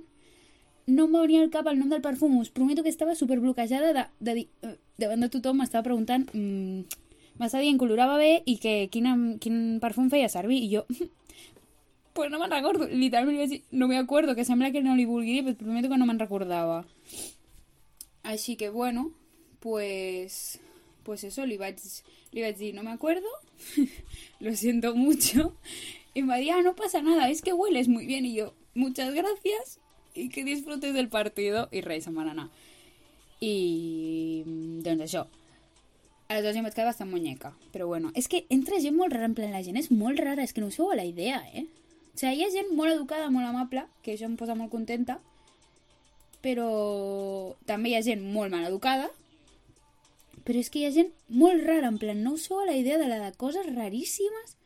no 0.88 1.05
em 1.05 1.13
venia 1.13 1.43
al 1.43 1.51
cap 1.51 1.67
el 1.69 1.77
nom 1.79 1.91
del 1.91 2.01
perfum, 2.01 2.39
us 2.39 2.49
prometo 2.49 2.83
que 2.83 2.89
estava 2.89 3.15
superbloquejada 3.15 3.93
de, 3.93 4.05
de 4.19 4.33
dir, 4.33 4.47
eh, 4.63 4.75
davant 4.97 5.21
de 5.21 5.29
tothom 5.29 5.61
m'estava 5.61 5.85
preguntant 5.85 6.25
mm, 6.33 7.02
m'estava 7.39 7.63
dient 7.63 7.79
que 7.79 7.85
olorava 7.85 8.17
bé 8.21 8.41
i 8.45 8.57
que 8.61 8.89
quina, 8.93 9.15
quin 9.41 9.79
perfum 9.81 10.09
feia 10.13 10.29
servir, 10.29 10.59
i 10.63 10.71
jo 10.75 10.85
pues 12.13 12.29
no 12.29 12.39
me'n 12.39 12.51
recordo. 12.51 12.87
Literalment 12.87 13.35
li 13.35 13.41
vaig 13.41 13.53
dir, 13.55 13.61
no 13.71 13.87
me 13.89 13.97
acuerdo, 13.97 14.35
que 14.35 14.45
sembla 14.45 14.71
que 14.71 14.83
no 14.85 14.95
li 14.95 15.05
vulgui 15.09 15.39
dir, 15.39 15.45
però 15.47 15.57
prometo 15.57 15.89
que 15.89 15.97
no 15.97 16.05
me'n 16.05 16.21
recordava. 16.21 16.83
Així 18.23 18.55
que, 18.55 18.69
bueno, 18.69 19.11
pues... 19.59 20.59
Pues 21.03 21.25
eso, 21.25 21.43
li 21.45 21.57
vaig, 21.57 21.81
no 22.73 22.83
me 22.83 22.91
acuerdo, 22.91 23.27
lo 24.39 24.55
siento 24.55 24.95
mucho. 24.95 25.53
Y 26.13 26.21
me 26.21 26.39
dijo, 26.39 26.55
ah, 26.55 26.61
no 26.61 26.75
pasa 26.75 27.01
nada, 27.01 27.29
es 27.29 27.41
que 27.41 27.51
hueles 27.51 27.89
muy 27.89 28.05
bien. 28.05 28.25
Y 28.25 28.35
yo, 28.35 28.53
muchas 28.73 29.13
gracias 29.13 29.81
y 30.13 30.29
que 30.29 30.43
disfrutes 30.43 30.93
del 30.93 31.09
partido. 31.09 31.67
I 31.71 31.81
res, 31.81 32.11
van 32.13 32.29
anar. 32.29 32.49
I, 33.41 34.43
doncs 34.85 35.03
això, 35.03 35.25
Aleshores 36.33 36.57
jo 36.57 36.61
em 36.61 36.67
vaig 36.67 36.75
quedar 36.75 36.89
bastant 36.89 37.11
muñeca. 37.11 37.53
Però 37.73 37.87
bueno, 37.87 38.11
és 38.19 38.27
que 38.27 38.43
entra 38.53 38.81
gent 38.81 38.97
molt 38.97 39.13
rara, 39.13 39.29
en 39.29 39.37
plan, 39.37 39.53
la 39.53 39.63
gent 39.65 39.79
és 39.79 39.91
molt 39.91 40.19
rara, 40.19 40.43
és 40.43 40.53
que 40.53 40.61
no 40.61 40.69
us 40.71 40.77
feu 40.79 40.91
la 40.97 41.05
idea, 41.05 41.41
eh? 41.53 41.67
O 42.13 42.17
sigui, 42.19 42.35
hi 42.39 42.45
ha 42.45 42.51
gent 42.53 42.73
molt 42.77 42.93
educada, 42.93 43.31
molt 43.33 43.47
amable, 43.47 43.87
que 44.05 44.13
això 44.13 44.27
em 44.29 44.37
posa 44.37 44.57
molt 44.57 44.69
contenta, 44.73 45.19
però 46.43 46.67
també 47.65 47.93
hi 47.93 47.97
ha 47.97 48.03
gent 48.05 48.21
molt 48.35 48.53
mal 48.53 48.67
educada, 48.67 49.09
però 50.43 50.59
és 50.59 50.69
que 50.69 50.81
hi 50.81 50.85
ha 50.85 50.93
gent 50.93 51.13
molt 51.31 51.63
rara, 51.63 51.87
en 51.87 51.97
plan, 52.01 52.19
no 52.21 52.35
us 52.35 52.49
feu 52.49 52.59
a 52.61 52.67
la 52.67 52.75
idea 52.77 52.99
de 52.99 53.07
la 53.07 53.21
de 53.23 53.31
coses 53.39 53.69
raríssimes, 53.69 54.57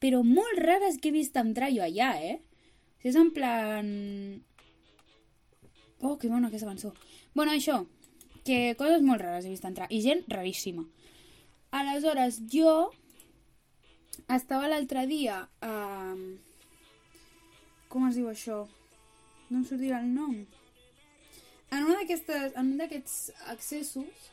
però 0.00 0.22
molt 0.24 0.60
rares 0.60 1.00
que 1.00 1.10
he 1.10 1.16
vist 1.16 1.36
entrar 1.40 1.72
jo 1.74 1.82
allà, 1.84 2.14
eh? 2.22 2.38
És 3.04 3.18
en 3.20 3.32
plan... 3.36 3.88
Oh, 6.04 6.16
que 6.20 6.28
bona 6.28 6.48
aquesta 6.48 6.68
cançó. 6.68 6.92
Bueno, 7.34 7.52
això, 7.52 7.82
que 8.44 8.76
coses 8.78 9.02
molt 9.02 9.22
rares 9.24 9.48
he 9.48 9.52
vist 9.52 9.64
entrar, 9.64 9.88
i 9.90 10.02
gent 10.04 10.22
raríssima. 10.30 10.84
Aleshores, 11.74 12.40
jo 12.50 12.92
estava 14.30 14.70
l'altre 14.70 15.06
dia... 15.10 15.42
Uh, 15.64 16.38
com 17.90 18.08
es 18.08 18.16
diu 18.18 18.26
això? 18.30 18.64
No 19.50 19.60
em 19.60 19.64
sortirà 19.68 20.00
el 20.02 20.08
nom. 20.10 20.34
En 21.74 21.84
una 21.86 22.02
en 22.02 22.64
un 22.64 22.76
d'aquests 22.78 23.16
accessos, 23.52 24.30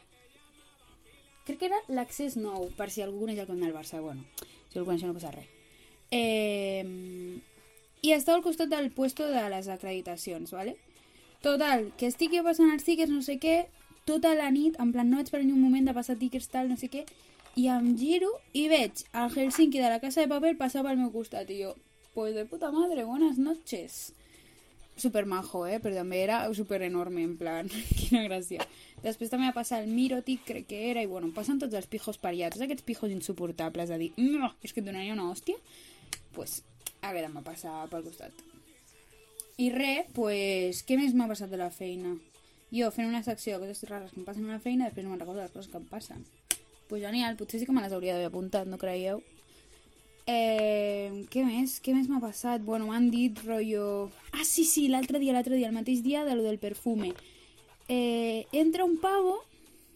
crec 1.46 1.60
que 1.60 1.70
era 1.70 1.80
l'accés 1.90 2.38
nou, 2.38 2.70
per 2.78 2.90
si 2.94 3.02
algú 3.02 3.24
coneix 3.24 3.42
el 3.42 3.50
camp 3.50 3.62
del 3.62 3.74
Barça, 3.74 4.02
bueno, 4.02 4.26
si 4.70 4.80
el 4.80 4.86
coneix 4.86 5.06
no 5.06 5.14
passa 5.18 5.34
res. 5.34 5.50
Eh, 6.12 6.86
I 8.02 8.14
estava 8.14 8.38
al 8.38 8.46
costat 8.46 8.70
del 8.70 8.92
puesto 8.92 9.28
de 9.30 9.44
les 9.50 9.70
acreditacions, 9.70 10.52
¿vale? 10.52 10.78
Total, 11.42 11.90
que 11.98 12.10
estic 12.10 12.34
jo 12.38 12.46
passant 12.46 12.70
els 12.74 12.86
tickets, 12.86 13.14
no 13.14 13.22
sé 13.26 13.40
què, 13.42 13.64
tota 14.06 14.34
la 14.38 14.50
nit, 14.54 14.78
en 14.82 14.94
plan, 14.94 15.10
no 15.10 15.18
vaig 15.18 15.30
parar 15.34 15.46
ni 15.46 15.54
un 15.54 15.62
moment 15.62 15.90
de 15.90 15.98
passar 15.98 16.18
tickets, 16.18 16.50
tal, 16.54 16.70
no 16.70 16.78
sé 16.78 16.90
què, 16.94 17.06
i 17.56 17.68
em 17.68 17.92
giro 18.00 18.30
i 18.56 18.68
veig 18.72 19.04
el 19.12 19.32
Helsinki 19.36 19.82
de 19.82 19.90
la 19.92 20.00
Casa 20.00 20.24
de 20.24 20.30
Papel 20.32 20.58
passar 20.60 20.84
pel 20.86 21.00
meu 21.00 21.12
costat, 21.12 21.50
i 21.52 21.62
jo, 21.64 21.76
pues 22.16 22.36
de 22.36 22.46
puta 22.46 22.72
madre, 22.72 23.04
buenas 23.04 23.38
noches. 23.38 24.14
Super 24.96 25.26
majo, 25.26 25.66
eh? 25.66 25.80
Però 25.82 25.96
també 25.96 26.22
era 26.24 26.44
super 26.54 26.82
enorme, 26.84 27.24
en 27.24 27.36
plan, 27.40 27.70
quina 28.00 28.24
gràcia. 28.28 28.64
Després 29.04 29.32
també 29.32 29.50
va 29.50 29.58
passar 29.58 29.82
el 29.82 29.92
Mirotic, 29.92 30.46
crec 30.48 30.68
que 30.70 30.82
era, 30.92 31.04
i 31.04 31.10
bueno, 31.10 31.28
em 31.28 31.36
passen 31.36 31.60
tots 31.60 31.76
els 31.76 31.88
pijos 31.92 32.20
pariats, 32.22 32.62
aquests 32.62 32.86
pijos 32.88 33.12
insuportables, 33.12 33.92
a 33.92 34.00
dir, 34.00 34.12
no, 34.20 34.54
és 34.62 34.72
que 34.72 34.84
et 34.84 34.88
donaria 34.88 35.16
una 35.16 35.30
hòstia, 35.32 35.58
pues, 36.36 36.62
a 37.02 37.12
veure, 37.12 37.32
m'ha 37.34 37.44
passat 37.44 37.90
pel 37.92 38.06
costat. 38.06 38.44
I 39.60 39.72
res, 39.74 40.12
pues, 40.16 40.86
què 40.88 41.00
més 41.00 41.16
m'ha 41.18 41.28
passat 41.32 41.52
de 41.52 41.60
la 41.60 41.72
feina? 41.74 42.16
Jo 42.72 42.88
fent 42.96 43.10
una 43.10 43.24
secció 43.24 43.58
de 43.58 43.68
coses 43.68 43.90
rares 43.90 44.14
que 44.14 44.22
em 44.22 44.28
passen 44.28 44.48
a 44.48 44.56
la 44.56 44.64
feina, 44.64 44.88
després 44.88 45.04
no 45.04 45.12
me'n 45.12 45.24
recordo 45.24 45.42
les 45.44 45.52
coses 45.52 45.72
que 45.72 45.82
em 45.82 45.90
passen. 45.90 46.24
Pues 46.92 47.02
genial, 47.06 47.38
potser 47.40 47.62
sí 47.62 47.66
que 47.66 47.72
me 47.72 47.80
les 47.80 47.94
hauria 47.96 48.18
d'haver 48.18 48.28
apuntat, 48.28 48.66
no 48.68 48.76
creieu? 48.76 49.22
Eh, 50.28 51.24
què 51.32 51.46
més? 51.48 51.78
Què 51.80 51.94
més 51.96 52.10
m'ha 52.12 52.20
passat? 52.20 52.66
Bueno, 52.68 52.90
m'han 52.90 53.06
dit 53.14 53.38
rotllo... 53.46 54.10
Ah, 54.36 54.44
sí, 54.44 54.66
sí, 54.68 54.90
l'altre 54.92 55.22
dia, 55.22 55.32
l'altre 55.32 55.56
dia, 55.56 55.70
el 55.70 55.78
mateix 55.78 56.02
dia 56.04 56.26
de 56.28 56.36
lo 56.36 56.44
del 56.44 56.60
perfume. 56.60 57.14
Eh, 57.88 58.44
entra 58.52 58.84
un 58.84 58.98
pavo, 59.00 59.38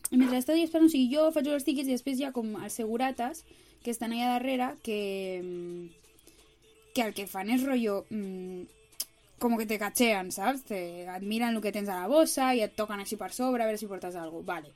i 0.07 0.15
mentre 0.15 0.39
està 0.39 0.55
esperant, 0.55 0.87
o 0.87 0.93
sigui, 0.93 1.11
jo 1.11 1.25
faig 1.35 1.51
els 1.51 1.67
tiquets 1.67 1.91
i 1.91 1.97
després 1.97 2.21
hi 2.21 2.29
ha 2.29 2.31
com 2.31 2.55
els 2.63 2.79
segurates 2.79 3.43
que 3.83 3.91
estan 3.91 4.15
allà 4.15 4.31
darrere 4.37 4.71
que, 4.79 4.99
mm, 5.43 5.85
que 6.95 7.09
el 7.09 7.11
que 7.17 7.27
fan 7.27 7.51
és 7.51 7.67
rotllo... 7.67 8.05
Mm, 8.07 8.71
com 9.43 9.57
que 9.59 9.67
te 9.67 9.75
cachean, 9.83 10.31
saps? 10.31 10.63
Te, 10.71 10.79
et 11.03 11.27
miren 11.27 11.51
el 11.51 11.59
que 11.59 11.75
tens 11.75 11.91
a 11.91 11.99
la 12.05 12.07
bossa 12.07 12.53
i 12.55 12.63
et 12.63 12.79
toquen 12.79 13.03
així 13.03 13.19
per 13.19 13.33
sobre 13.35 13.65
a 13.65 13.67
veure 13.67 13.83
si 13.83 13.91
portes 13.91 14.15
alguna 14.15 14.31
cosa. 14.31 14.47
Vale. 14.47 14.71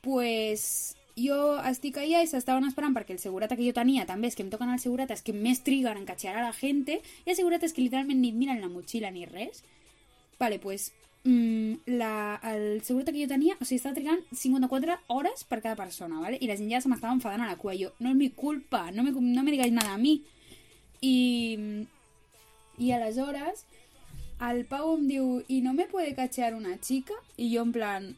Pues 0.00 0.96
jo 1.18 1.58
estic 1.66 1.98
allà 1.98 2.22
i 2.22 2.28
s'estaven 2.30 2.68
esperant 2.68 2.94
perquè 2.96 3.14
el 3.16 3.22
segurata 3.22 3.56
que 3.58 3.66
jo 3.66 3.74
tenia 3.74 4.06
també 4.06 4.30
és 4.30 4.36
que 4.38 4.44
em 4.44 4.52
toquen 4.52 4.70
els 4.72 4.84
segurates 4.86 5.24
que 5.26 5.34
més 5.34 5.62
triguen 5.66 5.98
en 5.98 6.06
catxar 6.06 6.36
a 6.36 6.44
la 6.46 6.54
gent 6.54 6.84
i 6.88 7.00
els 7.26 7.36
segurates 7.36 7.74
que 7.74 7.82
literalment 7.82 8.20
ni 8.20 8.30
et 8.30 8.38
miren 8.38 8.62
la 8.62 8.70
motxilla 8.70 9.10
ni 9.10 9.26
res. 9.26 9.64
Vale, 10.38 10.58
pues 10.58 10.92
mm, 11.24 11.90
la, 11.98 12.40
el 12.52 12.82
segurata 12.82 13.12
que 13.12 13.24
jo 13.24 13.30
tenia, 13.30 13.56
o 13.58 13.64
sigui, 13.64 13.80
estava 13.80 13.96
trigant 13.96 14.22
54 14.32 14.98
hores 15.08 15.44
per 15.44 15.60
cada 15.60 15.76
persona, 15.76 16.20
¿vale? 16.20 16.38
I 16.40 16.46
la 16.46 16.56
gent 16.56 16.70
ja 16.70 16.80
se 16.80 16.90
m'estava 16.92 17.16
enfadant 17.16 17.42
a 17.42 17.50
la 17.50 17.58
cua. 17.58 17.74
Jo, 17.78 17.90
no 17.98 18.14
és 18.14 18.18
mi 18.18 18.30
culpa, 18.30 18.88
no 18.94 19.02
me, 19.02 19.12
no 19.12 19.42
me 19.42 19.54
digáis 19.54 19.74
nada 19.74 19.96
a 19.96 19.98
mi. 19.98 20.20
I, 21.02 21.16
i 22.78 22.92
aleshores 22.94 23.66
el 24.40 24.64
Pau 24.66 24.94
em 24.94 25.06
diu, 25.08 25.44
¿y 25.48 25.60
no 25.62 25.74
me 25.74 25.86
puede 25.86 26.14
cachear 26.14 26.54
una 26.54 26.78
chica? 26.80 27.14
I 27.36 27.54
jo 27.54 27.62
en 27.62 27.72
plan, 27.72 28.16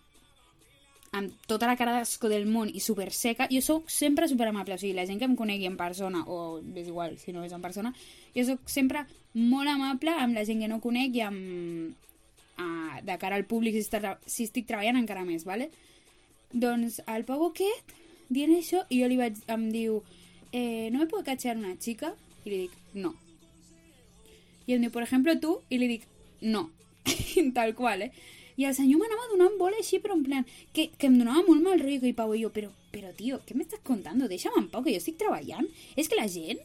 amb 1.11 1.33
tota 1.51 1.67
la 1.67 1.75
cara 1.75 1.97
d'asco 1.97 2.29
del 2.31 2.47
món 2.47 2.71
i 2.71 2.81
super 2.81 3.09
seca, 3.11 3.49
jo 3.51 3.61
sóc 3.65 3.91
sempre 3.91 4.29
super 4.31 4.47
amable, 4.49 4.77
o 4.77 4.79
sigui, 4.79 4.95
la 4.95 5.07
gent 5.09 5.19
que 5.19 5.27
em 5.27 5.35
conegui 5.37 5.67
en 5.67 5.77
persona, 5.79 6.23
o 6.27 6.61
és 6.79 6.87
igual 6.87 7.17
si 7.19 7.35
no 7.35 7.43
és 7.45 7.55
en 7.57 7.63
persona, 7.65 7.91
jo 8.37 8.45
sóc 8.47 8.71
sempre 8.71 9.03
molt 9.35 9.69
amable 9.71 10.15
amb 10.15 10.39
la 10.39 10.45
gent 10.47 10.63
que 10.63 10.71
no 10.71 10.79
conec 10.81 11.19
i 11.19 11.25
amb, 11.27 11.97
a, 12.61 13.01
de 13.03 13.19
cara 13.19 13.37
al 13.37 13.47
públic 13.51 13.75
si, 13.75 13.83
està, 13.83 14.19
si 14.27 14.47
estic 14.47 14.69
treballant 14.71 15.01
encara 15.01 15.27
més, 15.27 15.45
¿vale? 15.49 15.71
Doncs 16.53 17.01
el 17.11 17.27
Pau 17.27 17.43
aquest, 17.49 17.95
dient 18.31 18.55
això, 18.55 18.85
i 18.91 19.03
jo 19.03 19.11
li 19.11 19.19
vaig, 19.19 19.39
em 19.51 19.69
diu, 19.75 20.01
eh, 20.53 20.91
¿no 20.93 21.01
me 21.01 21.07
puede 21.11 21.27
cachar 21.27 21.57
una 21.57 21.77
chica? 21.79 22.15
I 22.45 22.51
li 22.51 22.59
dic, 22.67 22.77
no. 22.95 23.15
I 24.67 24.77
em 24.77 24.85
diu, 24.87 24.93
por 24.95 25.03
ejemplo, 25.03 25.35
tu? 25.43 25.59
I 25.71 25.79
li 25.83 25.97
dic, 25.97 26.07
no. 26.41 26.69
Tal 27.57 27.75
qual, 27.75 28.07
eh? 28.07 28.13
I 28.61 28.67
el 28.69 28.75
senyor 28.77 29.01
m'anava 29.01 29.29
donant 29.31 29.55
bola 29.61 29.79
així, 29.81 30.03
però 30.05 30.17
en 30.19 30.25
plan, 30.27 30.45
que, 30.77 30.91
que 31.01 31.09
em 31.09 31.17
donava 31.17 31.47
molt 31.47 31.65
mal 31.65 31.81
rotllo, 31.81 32.11
i 32.11 32.17
Pau 32.17 32.35
i 32.37 32.43
jo, 32.43 32.51
però, 32.53 32.69
però 32.93 33.13
tio, 33.17 33.39
què 33.47 33.57
m'estàs 33.57 33.81
contant? 33.87 34.21
Deixa'm 34.29 34.59
en 34.61 34.67
pau, 34.73 34.85
que 34.85 34.93
jo 34.93 35.01
estic 35.01 35.17
treballant. 35.23 35.71
És 35.97 36.11
que 36.11 36.19
la 36.19 36.29
gent 36.29 36.61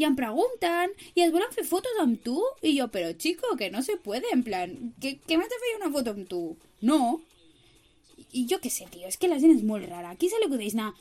i 0.00 0.06
em 0.08 0.16
pregunten 0.18 0.94
i 1.14 1.22
es 1.22 1.32
volen 1.34 1.52
fer 1.54 1.66
fotos 1.68 2.00
amb 2.02 2.16
tu 2.24 2.38
i 2.64 2.72
jo, 2.78 2.88
però 2.94 3.12
chico, 3.20 3.52
que 3.60 3.68
no 3.70 3.82
se 3.84 3.98
puede, 4.00 4.30
en 4.32 4.42
plan, 4.46 4.72
que, 5.02 5.18
que 5.20 5.38
m'has 5.38 5.52
de 5.52 5.60
fer 5.66 5.74
una 5.80 5.92
foto 5.92 6.14
amb 6.14 6.30
tu? 6.30 6.42
No. 6.80 7.00
I 8.34 8.46
jo 8.50 8.58
què 8.62 8.72
sé, 8.72 8.88
tio, 8.90 9.04
és 9.10 9.20
que 9.20 9.30
la 9.30 9.38
gent 9.42 9.54
és 9.54 9.66
molt 9.66 9.86
rara. 9.90 10.14
Aquí 10.14 10.30
se 10.32 10.40
li 10.40 10.48
acudeix 10.48 10.74
anar 10.78 10.94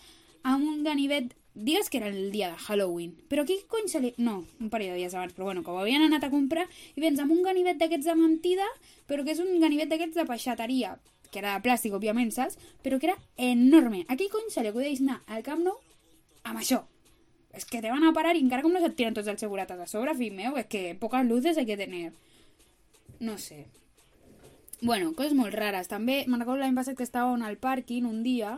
amb 0.44 0.68
un 0.68 0.84
ganivet 0.86 1.32
digues 1.54 1.90
que 1.90 1.98
era 1.98 2.08
el 2.08 2.32
dia 2.32 2.50
de 2.50 2.58
Halloween, 2.58 3.14
però 3.30 3.44
aquí 3.44 3.60
cony 3.68 3.88
se 3.88 4.02
li... 4.02 4.14
No, 4.18 4.44
un 4.60 4.70
parell 4.74 4.94
de 4.94 5.02
dies 5.02 5.14
abans, 5.14 5.34
però 5.34 5.46
bueno, 5.46 5.64
que 5.64 5.72
ho 5.72 5.80
havien 5.80 6.02
anat 6.02 6.26
a 6.26 6.32
comprar 6.34 6.66
i 6.96 7.02
vens 7.02 7.22
amb 7.22 7.34
un 7.36 7.44
ganivet 7.46 7.78
d'aquests 7.78 8.10
de 8.10 8.16
mentida, 8.18 8.68
però 9.08 9.26
que 9.26 9.36
és 9.36 9.42
un 9.44 9.60
ganivet 9.62 9.92
d'aquests 9.92 10.18
de 10.18 10.26
peixateria, 10.30 10.96
que 11.30 11.42
era 11.42 11.54
de 11.58 11.66
plàstic, 11.66 11.94
òbviament, 11.94 12.32
saps? 12.34 12.58
Però 12.86 13.00
que 13.00 13.12
era 13.12 13.18
enorme. 13.38 14.04
Aquí 14.10 14.30
cony 14.34 14.50
se 14.54 14.64
li 14.64 14.74
acudeix 14.74 15.02
anar 15.02 15.22
al 15.28 15.46
Camp 15.46 15.64
Nou 15.66 15.80
amb 16.44 16.60
això. 16.60 16.84
És 17.54 17.66
que 17.70 17.82
te 17.82 17.92
van 17.94 18.04
a 18.04 18.14
parar 18.14 18.34
i 18.36 18.42
encara 18.42 18.66
com 18.66 18.74
no 18.74 18.82
se't 18.82 18.98
tiren 18.98 19.14
tots 19.14 19.30
els 19.30 19.42
segurates 19.42 19.80
a 19.80 19.88
sobre, 19.90 20.16
fill 20.18 20.34
meu, 20.34 20.58
és 20.58 20.68
que 20.70 20.98
poques 21.00 21.26
luces 21.28 21.58
hay 21.58 21.70
que 21.70 21.78
tener. 21.78 22.12
No 23.22 23.38
sé. 23.38 23.68
Bueno, 24.82 25.14
coses 25.16 25.38
molt 25.38 25.54
rares. 25.56 25.88
També 25.88 26.24
me'n 26.28 26.42
recordo 26.42 26.66
l'any 26.66 26.76
passat 26.76 26.98
que 26.98 27.06
estàvem 27.06 27.46
al 27.46 27.60
pàrquing 27.62 28.10
un 28.10 28.24
dia 28.26 28.58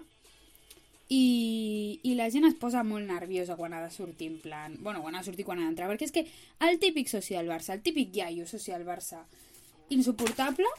i, 1.07 1.99
i 2.01 2.15
la 2.17 2.29
gent 2.33 2.47
es 2.47 2.55
posa 2.57 2.81
molt 2.83 3.05
nerviosa 3.05 3.57
quan 3.59 3.75
ha 3.77 3.81
de 3.83 3.91
sortir 3.93 4.31
en 4.31 4.39
plan... 4.41 4.77
Bueno, 4.81 5.03
quan 5.03 5.15
ha 5.15 5.19
de 5.21 5.27
sortir 5.27 5.45
quan 5.45 5.59
ha 5.59 5.67
d'entrar, 5.67 5.89
perquè 5.91 6.07
és 6.07 6.13
que 6.15 6.25
el 6.65 6.79
típic 6.81 7.11
soci 7.11 7.37
del 7.37 7.51
Barça, 7.51 7.75
el 7.75 7.83
típic 7.85 8.15
iaio 8.17 8.47
soci 8.49 8.73
del 8.73 8.87
Barça, 8.87 9.21
insuportable, 9.93 10.69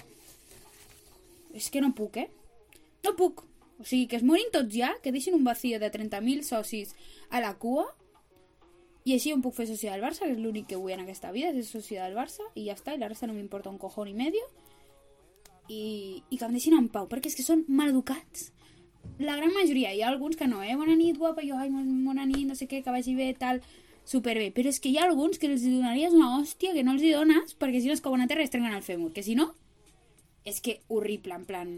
és 1.54 1.70
que 1.70 1.82
no 1.84 1.92
puc, 1.94 2.18
eh? 2.24 2.26
No 3.06 3.14
puc. 3.14 3.44
O 3.78 3.84
sigui, 3.84 4.08
que 4.10 4.18
es 4.18 4.24
morin 4.26 4.50
tots 4.50 4.72
ja, 4.74 4.94
que 5.04 5.12
deixin 5.14 5.36
un 5.36 5.44
vacío 5.46 5.78
de 5.78 5.92
30.000 5.92 6.42
socis 6.42 6.96
a 7.30 7.44
la 7.44 7.54
cua, 7.60 7.86
i 9.06 9.14
així 9.14 9.30
em 9.30 9.44
puc 9.44 9.54
fer 9.54 9.68
soci 9.70 9.86
del 9.86 10.02
Barça, 10.02 10.26
que 10.26 10.34
és 10.34 10.42
l'únic 10.42 10.66
que 10.72 10.80
vull 10.80 10.96
en 10.96 11.04
aquesta 11.04 11.30
vida, 11.30 11.52
és 11.54 11.70
soci 11.70 12.00
del 12.00 12.18
Barça, 12.18 12.42
i 12.58 12.66
ja 12.66 12.74
està, 12.74 12.96
i 12.96 12.98
la 12.98 13.12
resta 13.12 13.30
no 13.30 13.36
m'importa 13.36 13.70
un 13.70 13.78
cojón 13.78 14.10
i 14.10 14.16
medio, 14.18 14.42
i, 15.70 16.22
i 16.30 16.34
que 16.34 16.44
em 16.46 16.58
deixin 16.58 16.74
en 16.74 16.90
pau, 16.90 17.06
perquè 17.06 17.30
és 17.30 17.38
que 17.38 17.46
són 17.46 17.62
maleducats 17.70 18.50
la 19.18 19.36
gran 19.36 19.52
majoria, 19.54 19.94
hi 19.94 20.02
ha 20.02 20.08
alguns 20.08 20.36
que 20.36 20.46
no, 20.46 20.62
eh? 20.62 20.76
Bona 20.76 20.96
nit, 20.96 21.16
guapa, 21.18 21.42
jo, 21.46 21.56
ai, 21.56 21.70
bona 21.70 22.26
nit, 22.28 22.44
no 22.48 22.54
sé 22.54 22.68
què, 22.68 22.82
que 22.84 22.94
vagi 22.94 23.16
bé, 23.16 23.32
tal, 23.38 23.62
superbé. 24.06 24.50
Però 24.54 24.70
és 24.70 24.80
que 24.80 24.92
hi 24.92 24.98
ha 24.98 25.06
alguns 25.08 25.40
que 25.42 25.50
els 25.50 25.64
donaries 25.66 26.14
una 26.14 26.36
hòstia 26.38 26.72
que 26.76 26.84
no 26.86 26.94
els 26.94 27.04
hi 27.04 27.12
dones 27.16 27.56
perquè 27.58 27.82
si 27.82 27.90
no 27.90 27.96
es 27.96 28.04
cauen 28.04 28.22
a 28.22 28.30
terra 28.30 28.44
i 28.44 28.48
es 28.48 28.54
trenquen 28.54 28.76
el 28.76 28.86
fèmur. 28.86 29.12
Que 29.12 29.24
si 29.26 29.34
no, 29.38 29.50
és 30.44 30.62
que 30.62 30.80
horrible, 30.88 31.34
en 31.34 31.46
plan... 31.48 31.76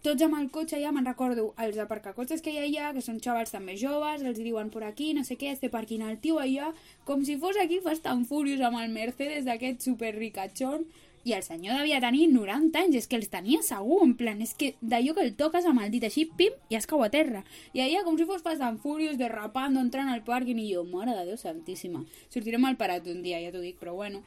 Tots 0.00 0.24
amb 0.24 0.38
el 0.38 0.46
cotxe 0.48 0.78
ja 0.80 0.94
me'n 0.96 1.04
recordo 1.04 1.50
els 1.60 1.76
aparcacotxes 1.76 2.40
que 2.40 2.54
hi 2.54 2.56
ha 2.56 2.62
allà, 2.64 2.92
que 2.96 3.02
són 3.04 3.18
xavals 3.20 3.52
també 3.52 3.74
joves, 3.76 4.22
els 4.24 4.38
diuen 4.40 4.70
per 4.72 4.86
aquí, 4.86 5.10
no 5.12 5.26
sé 5.28 5.36
què, 5.36 5.50
este 5.52 5.68
parking 5.68 6.06
el 6.06 6.16
tio 6.24 6.38
allà, 6.40 6.70
com 7.04 7.20
si 7.28 7.36
fos 7.42 7.58
aquí 7.60 7.82
Fast 7.84 8.08
and 8.08 8.24
Furious 8.24 8.64
amb 8.64 8.80
el 8.80 8.94
Mercedes 8.94 9.44
d'aquest 9.44 9.84
super 9.84 10.14
ricachón, 10.16 10.86
i 11.22 11.34
el 11.36 11.42
senyor 11.42 11.76
devia 11.76 12.00
tenir 12.00 12.28
90 12.32 12.80
anys, 12.80 12.96
és 13.02 13.08
que 13.08 13.18
els 13.18 13.28
tenia 13.28 13.60
segur, 13.64 14.00
en 14.06 14.14
plan, 14.16 14.40
és 14.40 14.54
que 14.56 14.72
d'allò 14.80 15.12
que 15.16 15.24
el 15.26 15.34
toques 15.36 15.66
amb 15.68 15.82
el 15.84 15.92
dit 15.92 16.04
així, 16.06 16.24
pim, 16.36 16.56
i 16.72 16.78
es 16.78 16.88
cau 16.88 17.04
a 17.04 17.10
terra. 17.12 17.42
I 17.76 17.84
allà 17.84 18.04
com 18.06 18.16
si 18.16 18.24
fos 18.28 18.44
Fast 18.46 18.64
and 18.64 18.80
Furious, 18.80 19.18
derrapando, 19.20 19.82
entrant 19.84 20.08
al 20.08 20.24
pàrquing, 20.24 20.62
i 20.62 20.70
jo, 20.72 20.86
mare 20.88 21.12
de 21.16 21.26
Déu 21.28 21.36
santíssima. 21.40 22.06
Sortiré 22.32 22.58
mal 22.58 22.78
parat 22.80 23.08
un 23.12 23.20
dia, 23.26 23.42
ja 23.44 23.52
t'ho 23.52 23.60
dic, 23.60 23.76
però 23.82 23.94
bueno. 23.98 24.24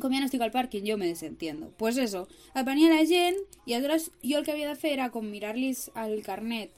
Com 0.00 0.14
ja 0.14 0.22
no 0.22 0.30
estic 0.30 0.40
al 0.40 0.54
pàrquing, 0.54 0.86
jo 0.88 0.96
me 0.96 1.10
desentiendo. 1.10 1.74
Pues 1.76 2.00
eso, 2.00 2.26
et 2.54 2.64
venia 2.64 2.88
la 2.88 3.04
gent, 3.04 3.36
i 3.66 3.76
aleshores 3.76 4.08
jo 4.24 4.40
el 4.40 4.48
que 4.48 4.56
havia 4.56 4.72
de 4.72 4.80
fer 4.80 4.94
era 4.96 5.10
com 5.12 5.28
mirar-los 5.28 5.90
el 6.00 6.22
carnet 6.24 6.72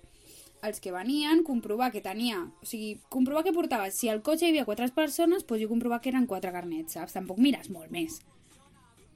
els 0.63 0.79
que 0.79 0.93
venien, 0.95 1.41
comprovar 1.43 1.91
que 1.91 2.01
tenia... 2.03 2.39
O 2.63 2.67
sigui, 2.67 3.01
comprovar 3.11 3.43
que 3.43 3.55
portava... 3.55 3.89
Si 3.91 4.11
al 4.11 4.23
cotxe 4.23 4.47
hi 4.47 4.53
havia 4.53 4.67
quatre 4.67 4.87
persones, 4.95 5.43
doncs 5.43 5.63
jo 5.65 5.71
comprovar 5.71 5.99
que 6.03 6.13
eren 6.15 6.29
quatre 6.31 6.55
carnets, 6.55 6.95
saps? 6.95 7.19
Tampoc 7.19 7.43
mires 7.43 7.67
molt 7.71 7.91
més 7.91 8.21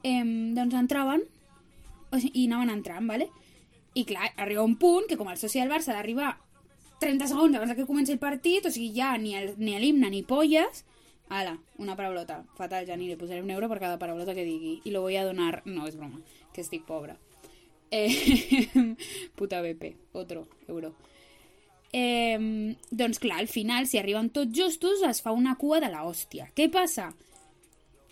eh, 0.03 0.25
doncs 0.57 0.75
entraven 0.75 1.25
o 2.11 2.21
sigui, 2.21 2.43
i 2.43 2.47
anaven 2.47 2.71
entrant, 2.71 3.07
¿vale? 3.07 3.31
I 3.95 4.05
clar, 4.05 4.33
arriba 4.37 4.65
un 4.65 4.77
punt 4.77 5.09
que 5.09 5.17
com 5.17 5.31
el 5.31 5.39
soci 5.41 5.61
del 5.61 5.73
Barça 5.73 5.93
ha 5.93 5.99
d'arribar 5.99 6.35
30 7.01 7.29
segons 7.29 7.57
abans 7.57 7.75
que 7.77 7.89
comenci 7.89 8.15
el 8.15 8.21
partit, 8.21 8.67
o 8.67 8.73
sigui, 8.73 8.93
ja 8.97 9.15
ni 9.21 9.35
l'himne 9.37 10.11
ni, 10.11 10.21
ni 10.21 10.23
polles, 10.25 10.85
ala, 11.29 11.57
una 11.83 11.97
paraulota, 11.97 12.43
fatal, 12.57 12.87
ja 12.89 12.97
ni 12.97 13.09
li 13.09 13.19
posaré 13.21 13.43
un 13.43 13.51
euro 13.51 13.69
per 13.69 13.81
cada 13.83 13.99
paraulota 13.99 14.35
que 14.37 14.47
digui, 14.47 14.81
i 14.85 14.95
lo 14.95 15.03
voy 15.05 15.17
a 15.17 15.25
donar, 15.27 15.63
no, 15.67 15.87
és 15.89 15.97
broma, 15.97 16.21
que 16.55 16.65
estic 16.65 16.87
pobra. 16.89 17.17
Eh, 17.91 18.67
puta 19.39 19.61
BP, 19.63 19.93
otro 20.13 20.47
euro. 20.69 20.95
Eh, 21.93 22.75
doncs 22.91 23.21
clar, 23.23 23.41
al 23.41 23.49
final, 23.49 23.87
si 23.87 23.99
arriben 23.99 24.31
tots 24.31 24.53
justos, 24.57 25.05
es 25.07 25.23
fa 25.23 25.33
una 25.33 25.57
cua 25.57 25.81
de 25.81 25.93
la 25.93 26.05
hòstia. 26.05 26.51
Què 26.57 26.69
passa? 26.73 27.13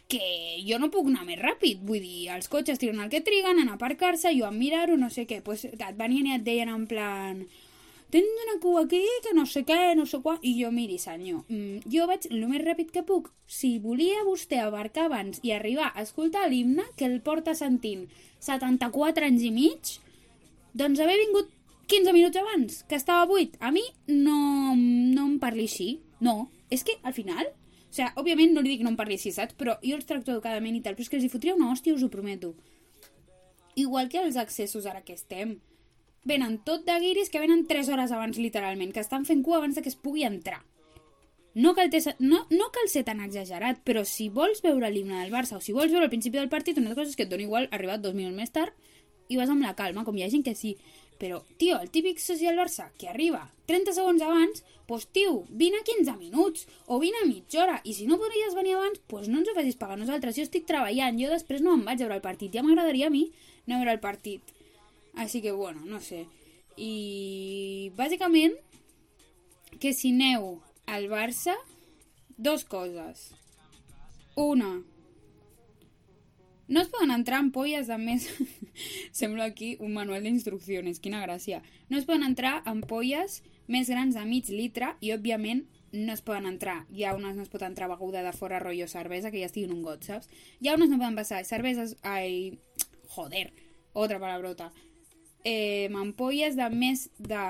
Que 0.08 0.24
jo 0.66 0.78
no 0.78 0.90
puc 0.92 1.08
anar 1.08 1.24
més 1.26 1.40
ràpid, 1.40 1.80
vull 1.86 2.02
dir, 2.02 2.30
els 2.34 2.50
cotxes 2.52 2.80
tiren 2.80 3.00
el 3.00 3.12
que 3.12 3.24
triguen, 3.24 3.62
a 3.64 3.74
aparcar-se, 3.74 4.34
jo 4.36 4.46
a 4.46 4.54
mirar-ho, 4.54 4.98
no 5.00 5.10
sé 5.10 5.24
què, 5.26 5.40
pues 5.44 5.64
et 5.70 5.84
venien 5.96 6.28
i 6.28 6.34
et 6.36 6.44
deien 6.44 6.72
en 6.72 6.88
plan 6.90 7.44
tens 8.14 8.28
una 8.44 8.60
cua 8.60 8.84
aquí, 8.84 9.02
que 9.24 9.32
no 9.34 9.42
sé 9.44 9.64
què, 9.66 9.96
no 9.98 10.04
sé 10.06 10.20
quoi... 10.22 10.36
I 10.46 10.52
jo, 10.60 10.68
miri, 10.70 11.00
senyor, 11.02 11.40
mm, 11.48 11.88
jo 11.90 12.04
vaig 12.06 12.28
el 12.30 12.44
més 12.46 12.62
ràpid 12.62 12.92
que 12.94 13.02
puc. 13.02 13.32
Si 13.50 13.72
volia 13.82 14.22
vostè 14.22 14.60
abarcar 14.62 15.08
abans 15.08 15.40
i 15.42 15.50
arribar 15.50 15.88
a 15.90 16.04
escoltar 16.04 16.44
l'himne, 16.46 16.84
que 16.94 17.08
el 17.10 17.18
porta 17.26 17.56
sentint 17.58 18.06
74 18.38 19.26
anys 19.26 19.42
i 19.48 19.50
mig, 19.50 19.96
doncs 20.78 21.02
haver 21.02 21.18
vingut 21.24 21.50
15 21.90 22.14
minuts 22.14 22.38
abans, 22.38 22.78
que 22.86 22.94
estava 23.02 23.26
buit. 23.26 23.58
A 23.58 23.74
mi 23.74 23.82
no, 24.06 24.38
no 24.78 25.26
em 25.26 25.36
parli 25.42 25.66
així. 25.66 25.90
No, 26.22 26.52
és 26.70 26.86
que 26.86 27.00
al 27.02 27.18
final... 27.18 27.50
O 27.94 27.96
sigui, 27.96 28.10
òbviament 28.18 28.50
no 28.56 28.62
li 28.64 28.72
dic 28.72 28.80
no 28.82 28.90
em 28.90 28.96
parli 28.98 29.14
així, 29.14 29.30
saps? 29.30 29.54
Però 29.54 29.76
jo 29.78 29.94
els 29.94 30.06
tracto 30.08 30.32
educadament 30.34 30.74
i 30.74 30.80
tal, 30.82 30.96
però 30.98 31.06
és 31.06 31.10
que 31.12 31.20
els 31.20 31.26
hi 31.28 31.30
fotria 31.30 31.54
una 31.54 31.68
hòstia, 31.70 31.94
us 31.94 32.02
ho 32.02 32.10
prometo. 32.10 32.50
Igual 33.78 34.08
que 34.10 34.18
els 34.18 34.34
accessos 34.36 34.86
ara 34.90 35.04
que 35.06 35.14
estem. 35.14 35.60
Venen 36.26 36.58
tot 36.66 36.82
de 36.88 36.96
guiris 36.98 37.30
que 37.30 37.38
venen 37.38 37.66
3 37.70 37.88
hores 37.94 38.10
abans, 38.10 38.38
literalment, 38.42 38.90
que 38.90 39.02
estan 39.04 39.26
fent 39.28 39.44
cua 39.46 39.60
abans 39.60 39.78
de 39.78 39.82
que 39.84 39.92
es 39.92 39.94
pugui 39.94 40.24
entrar. 40.26 40.64
No 41.54 41.76
cal, 41.78 41.90
ter- 41.90 42.16
no, 42.18 42.48
no 42.50 42.70
cal 42.74 42.88
ser 42.90 43.04
tan 43.06 43.20
exagerat, 43.22 43.78
però 43.86 44.02
si 44.04 44.26
vols 44.28 44.58
veure 44.64 44.90
l'himne 44.90 45.20
del 45.20 45.30
Barça 45.30 45.54
o 45.54 45.62
si 45.62 45.70
vols 45.76 45.92
veure 45.92 46.08
el 46.08 46.10
principi 46.10 46.40
del 46.40 46.50
partit, 46.50 46.78
una 46.80 46.90
altra 46.90 47.04
cosa 47.04 47.14
és 47.14 47.16
que 47.20 47.28
et 47.28 47.30
doni 47.30 47.46
igual 47.46 47.68
arribar 47.70 48.00
dos 48.02 48.14
minuts 48.16 48.34
més 48.34 48.50
tard 48.50 48.74
i 49.30 49.38
vas 49.38 49.48
amb 49.52 49.62
la 49.62 49.76
calma, 49.78 50.02
com 50.04 50.16
hi 50.18 50.24
ha 50.26 50.30
gent 50.32 50.42
que 50.42 50.56
sí. 50.58 50.74
Però, 51.18 51.40
tio, 51.60 51.78
el 51.78 51.90
típic 51.94 52.18
soci 52.18 52.48
del 52.48 52.58
Barça 52.58 52.88
que 52.98 53.08
arriba 53.08 53.44
30 53.70 53.94
segons 53.96 54.22
abans, 54.24 54.64
doncs, 54.88 55.06
tio, 55.16 55.44
vine 55.48 55.78
a 55.80 55.86
15 55.86 56.16
minuts 56.18 56.66
o 56.86 56.98
vine 57.00 57.22
a 57.22 57.28
mitja 57.28 57.62
hora. 57.62 57.78
I 57.84 57.94
si 57.96 58.08
no 58.08 58.18
podries 58.20 58.56
venir 58.56 58.74
abans, 58.76 59.00
doncs 59.08 59.30
no 59.30 59.40
ens 59.40 59.48
ho 59.48 59.54
facis 59.56 59.78
pagar 59.80 59.96
nosaltres. 60.00 60.36
Jo 60.36 60.44
estic 60.44 60.66
treballant, 60.68 61.20
jo 61.20 61.30
després 61.32 61.64
no 61.64 61.76
em 61.78 61.84
vaig 61.86 62.02
a 62.02 62.06
veure 62.06 62.18
el 62.20 62.26
partit. 62.26 62.52
Ja 62.52 62.64
m'agradaria 62.66 63.08
a 63.08 63.14
mi 63.14 63.28
no 63.66 63.78
veure 63.78 63.94
el 63.96 64.02
partit. 64.02 64.54
Així 65.14 65.40
que, 65.40 65.54
bueno, 65.54 65.84
no 65.86 66.02
sé. 66.02 66.24
I, 66.76 67.92
bàsicament, 67.96 68.58
que 69.80 69.94
si 69.94 70.10
aneu 70.12 70.58
al 70.90 71.06
Barça, 71.08 71.54
dos 72.36 72.66
coses. 72.66 73.30
Una, 74.34 74.82
no 76.68 76.80
es 76.80 76.88
poden 76.88 77.10
entrar 77.10 77.38
ampolles 77.38 77.88
de 77.90 77.98
més... 77.98 78.28
Sembla 79.12 79.50
aquí 79.50 79.76
un 79.80 79.92
manual 79.94 80.24
d'instruccions, 80.24 81.00
quina 81.00 81.22
gràcia. 81.24 81.62
No 81.90 81.98
es 81.98 82.06
poden 82.08 82.24
entrar 82.26 82.60
ampolles 82.68 83.42
més 83.68 83.88
grans 83.88 84.16
de 84.16 84.24
mig 84.28 84.48
litre 84.52 84.94
i, 85.00 85.12
òbviament, 85.14 85.64
no 85.94 86.12
es 86.12 86.24
poden 86.26 86.48
entrar. 86.50 86.82
Hi 86.90 87.04
ha 87.04 87.14
unes 87.14 87.36
no 87.36 87.44
es 87.44 87.52
pot 87.52 87.62
entrar 87.62 87.88
beguda 87.92 88.24
de 88.24 88.32
fora 88.34 88.58
rotllo 88.62 88.88
cervesa, 88.90 89.30
que 89.30 89.42
ja 89.42 89.50
estigui 89.50 89.68
en 89.68 89.76
un 89.76 89.84
got, 89.84 90.02
saps? 90.04 90.30
Hi 90.60 90.70
ha 90.70 90.78
unes 90.78 90.90
no 90.90 90.98
poden 90.98 91.18
passar 91.18 91.44
cerveses... 91.48 91.96
Ai... 92.02 92.58
Joder, 93.14 93.52
otra 93.92 94.18
palabrota. 94.18 94.72
Eh, 95.46 95.86
ampolles 95.94 96.56
de 96.58 96.66
més 96.72 97.04
de 97.18 97.42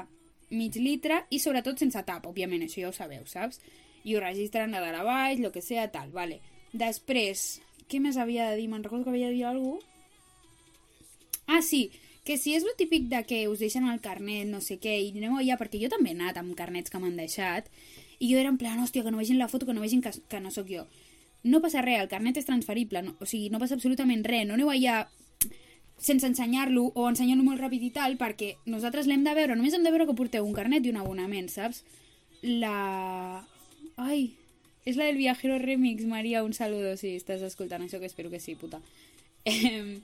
mig 0.50 0.76
litre 0.76 1.22
i 1.32 1.38
sobretot 1.40 1.80
sense 1.80 2.02
tap, 2.04 2.26
òbviament, 2.28 2.66
això 2.66 2.82
ja 2.82 2.90
ho 2.90 2.92
sabeu, 2.92 3.22
saps? 3.30 3.62
I 4.04 4.16
ho 4.16 4.20
registren 4.20 4.74
de 4.74 4.82
dalt 4.82 5.00
a 5.00 5.06
baix, 5.06 5.40
lo 5.40 5.54
que 5.54 5.62
sea, 5.64 5.86
tal, 5.94 6.10
vale. 6.12 6.42
Després, 6.74 7.62
què 7.90 8.00
més 8.00 8.16
havia 8.16 8.50
de 8.50 8.60
dir? 8.60 8.68
Me'n 8.72 8.84
recordo 8.84 9.04
que 9.04 9.14
havia 9.14 9.28
de 9.28 9.36
dir 9.38 9.44
alguna 9.48 9.78
cosa. 9.80 9.92
Ah, 11.46 11.60
sí, 11.62 11.90
que 12.24 12.38
si 12.40 12.54
és 12.56 12.64
el 12.64 12.72
típic 12.78 13.10
de 13.10 13.20
que 13.28 13.42
us 13.52 13.60
deixen 13.60 13.84
el 13.90 14.00
carnet, 14.00 14.48
no 14.48 14.62
sé 14.64 14.78
què, 14.80 14.94
i 15.04 15.10
aneu 15.12 15.36
allà, 15.36 15.58
perquè 15.60 15.80
jo 15.82 15.90
també 15.92 16.14
he 16.14 16.16
anat 16.16 16.40
amb 16.40 16.56
carnets 16.56 16.90
que 16.90 17.00
m'han 17.00 17.18
deixat, 17.20 17.68
i 18.18 18.30
jo 18.30 18.38
era 18.40 18.48
en 18.48 18.56
plan, 18.56 18.80
hòstia, 18.80 19.04
que 19.04 19.12
no 19.12 19.20
vegin 19.20 19.38
la 19.38 19.50
foto, 19.52 19.68
que 19.68 19.74
no 19.76 19.84
vegin 19.84 20.00
que, 20.00 20.14
que 20.28 20.40
no 20.40 20.52
sóc 20.54 20.70
jo. 20.72 20.86
No 21.44 21.60
passa 21.60 21.82
res, 21.84 22.00
el 22.00 22.08
carnet 22.08 22.40
és 22.40 22.48
transferible, 22.48 23.02
no, 23.04 23.12
o 23.20 23.28
sigui, 23.28 23.50
no 23.52 23.60
passa 23.60 23.76
absolutament 23.76 24.24
res, 24.24 24.46
no 24.48 24.56
aneu 24.56 24.72
allà 24.72 25.02
sense 26.00 26.26
ensenyar-lo 26.26 26.86
o 26.96 27.04
ensenyant-lo 27.10 27.44
molt 27.44 27.60
ràpid 27.60 27.84
i 27.84 27.92
tal, 27.92 28.16
perquè 28.20 28.54
nosaltres 28.64 29.06
l'hem 29.06 29.22
de 29.26 29.34
veure, 29.36 29.56
només 29.56 29.76
hem 29.76 29.84
de 29.84 29.92
veure 29.92 30.08
que 30.08 30.16
porteu 30.16 30.48
un 30.48 30.56
carnet 30.56 30.86
i 30.86 30.94
un 30.94 31.02
abonament, 31.02 31.52
saps? 31.52 31.84
La... 32.42 33.44
Ai, 34.00 34.32
és 34.84 34.96
la 35.00 35.08
del 35.08 35.16
Viajero 35.16 35.58
Remix, 35.58 36.04
Maria, 36.04 36.44
un 36.44 36.52
saludo 36.52 36.96
si 37.00 37.14
estàs 37.16 37.42
escoltant 37.42 37.82
això, 37.84 38.00
que 38.00 38.10
espero 38.10 38.30
que 38.30 38.40
sí, 38.40 38.54
puta. 38.54 38.80
Eh, 39.44 40.00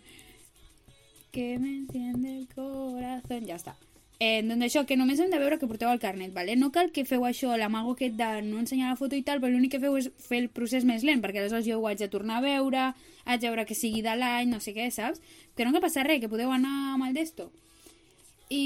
que 1.33 1.59
me 1.59 1.77
enciende 1.77 2.39
el 2.39 2.49
corazón... 2.49 3.47
Ja 3.47 3.57
està. 3.61 3.77
Eh, 4.21 4.43
doncs 4.45 4.67
això, 4.67 4.83
que 4.85 4.99
només 5.01 5.21
hem 5.21 5.31
de 5.33 5.39
veure 5.41 5.57
que 5.57 5.67
porteu 5.69 5.89
el 5.89 6.01
carnet, 6.01 6.35
¿vale? 6.37 6.53
No 6.53 6.69
cal 6.75 6.91
que 6.93 7.07
feu 7.09 7.23
això, 7.25 7.55
l'amago 7.57 7.95
aquest 7.95 8.19
de 8.19 8.43
no 8.45 8.59
ensenyar 8.61 8.91
la 8.91 8.99
foto 9.01 9.17
i 9.17 9.23
tal, 9.25 9.41
però 9.41 9.49
l'únic 9.55 9.73
que 9.73 9.81
feu 9.81 9.97
és 9.97 10.11
fer 10.21 10.43
el 10.43 10.51
procés 10.53 10.85
més 10.85 11.07
lent, 11.09 11.23
perquè 11.25 11.41
aleshores 11.41 11.65
jo 11.65 11.79
ho 11.81 11.87
haig 11.89 12.03
de 12.03 12.11
tornar 12.13 12.43
a 12.43 12.45
veure, 12.45 12.83
haig 13.25 13.41
de 13.41 13.49
veure 13.49 13.65
que 13.65 13.79
sigui 13.79 14.03
de 14.05 14.13
l'any, 14.21 14.53
no 14.53 14.61
sé 14.61 14.75
què, 14.77 14.91
saps? 14.93 15.25
Que 15.57 15.65
no 15.65 15.73
que 15.73 15.81
passa 15.81 16.05
res, 16.05 16.21
que 16.21 16.29
podeu 16.29 16.53
anar 16.53 16.75
amb 16.99 17.09
el 17.09 17.17
d'esto. 17.17 17.49
I 18.53 18.61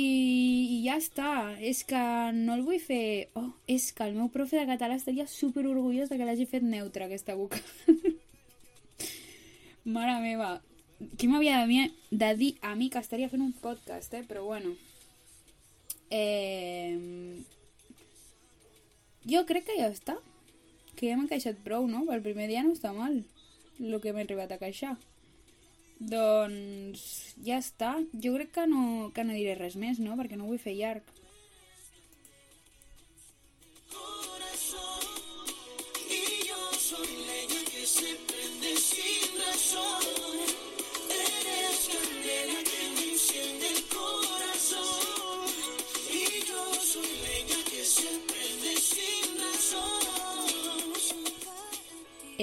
ja 0.84 0.96
està, 1.00 1.28
és 1.64 1.80
que 1.88 2.00
no 2.36 2.54
el 2.58 2.62
vull 2.66 2.80
fer... 2.82 3.28
Oh, 3.38 3.48
és 3.70 3.90
que 3.96 4.04
el 4.04 4.14
meu 4.18 4.28
profe 4.34 4.58
de 4.58 4.66
català 4.68 4.96
estaria 4.98 5.26
super 5.30 5.64
orgullós 5.70 6.10
de 6.12 6.18
que 6.20 6.26
l'hagi 6.28 6.46
fet 6.50 6.64
neutre, 6.66 7.06
aquesta 7.06 7.34
boca. 7.38 7.60
Mare 9.84 10.16
meva, 10.22 10.50
qui 11.20 11.28
m'havia 11.28 11.60
de, 11.62 11.66
mi- 11.70 11.92
de 12.10 12.30
dir 12.40 12.52
a 12.62 12.74
mi 12.78 12.90
que 12.90 13.00
estaria 13.02 13.28
fent 13.32 13.42
un 13.44 13.52
podcast, 13.64 14.12
eh? 14.16 14.24
Però 14.28 14.44
bueno. 14.48 14.74
Eh... 16.10 17.42
Jo 19.24 19.44
crec 19.48 19.64
que 19.68 19.78
ja 19.80 19.88
està. 19.92 20.18
Que 20.94 21.08
ja 21.10 21.16
m'he 21.18 21.28
queixat 21.30 21.60
prou, 21.64 21.86
no? 21.90 22.04
Pel 22.08 22.22
primer 22.24 22.48
dia 22.50 22.62
no 22.64 22.74
està 22.76 22.92
mal 22.96 23.22
el 23.80 23.94
que 24.00 24.12
m'he 24.14 24.22
arribat 24.24 24.52
a 24.54 24.60
queixar. 24.60 24.94
Doncs 26.10 27.02
ja 27.46 27.58
està. 27.62 27.94
Jo 28.24 28.34
crec 28.36 28.52
que 28.58 28.66
no, 28.70 29.10
que 29.16 29.24
no 29.24 29.36
diré 29.36 29.54
res 29.58 29.76
més, 29.80 30.00
no? 30.02 30.18
Perquè 30.20 30.38
no 30.38 30.48
vull 30.50 30.60
fer 30.60 30.76
llarg. 30.78 31.12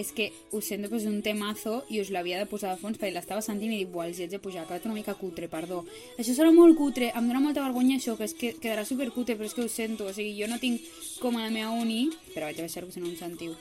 És 0.02 0.10
que 0.18 0.32
ho 0.50 0.62
sento, 0.66 0.90
però 0.90 0.98
és 0.98 1.06
un 1.06 1.20
temazo 1.22 1.82
i 1.94 2.00
us 2.02 2.10
l'havia 2.14 2.40
de 2.42 2.48
posar 2.50 2.72
de 2.74 2.80
fons 2.82 2.98
perquè 2.98 3.14
l'estava 3.14 3.44
sentint 3.46 3.74
i 3.76 3.82
dic, 3.84 3.92
buah, 3.94 4.08
els 4.10 4.18
hi 4.18 4.26
haig 4.26 4.32
de 4.34 4.40
pujar, 4.42 4.64
ha 4.64 4.70
quedat 4.70 4.88
una 4.90 4.96
mica 4.98 5.14
cutre, 5.20 5.50
perdó. 5.52 5.84
Això 6.18 6.34
serà 6.34 6.50
molt 6.56 6.80
cutre, 6.80 7.12
em 7.14 7.28
dóna 7.30 7.44
molta 7.44 7.62
vergonya 7.68 8.00
això, 8.00 8.16
que 8.18 8.26
és 8.26 8.34
que 8.38 8.56
quedarà 8.58 8.86
supercutre, 8.88 9.36
però 9.38 9.46
és 9.46 9.54
que 9.54 9.68
ho 9.68 9.70
sento, 9.70 10.08
o 10.10 10.16
sigui, 10.16 10.34
jo 10.40 10.50
no 10.50 10.58
tinc 10.64 10.88
com 11.22 11.38
a 11.38 11.46
la 11.46 11.54
meva 11.54 11.76
uni, 11.78 12.08
però 12.34 12.50
vaig 12.50 12.64
a 12.64 12.66
baixar-ho 12.66 12.90
si 12.90 13.04
no 13.04 13.12
em 13.12 13.20
sentiu. 13.20 13.54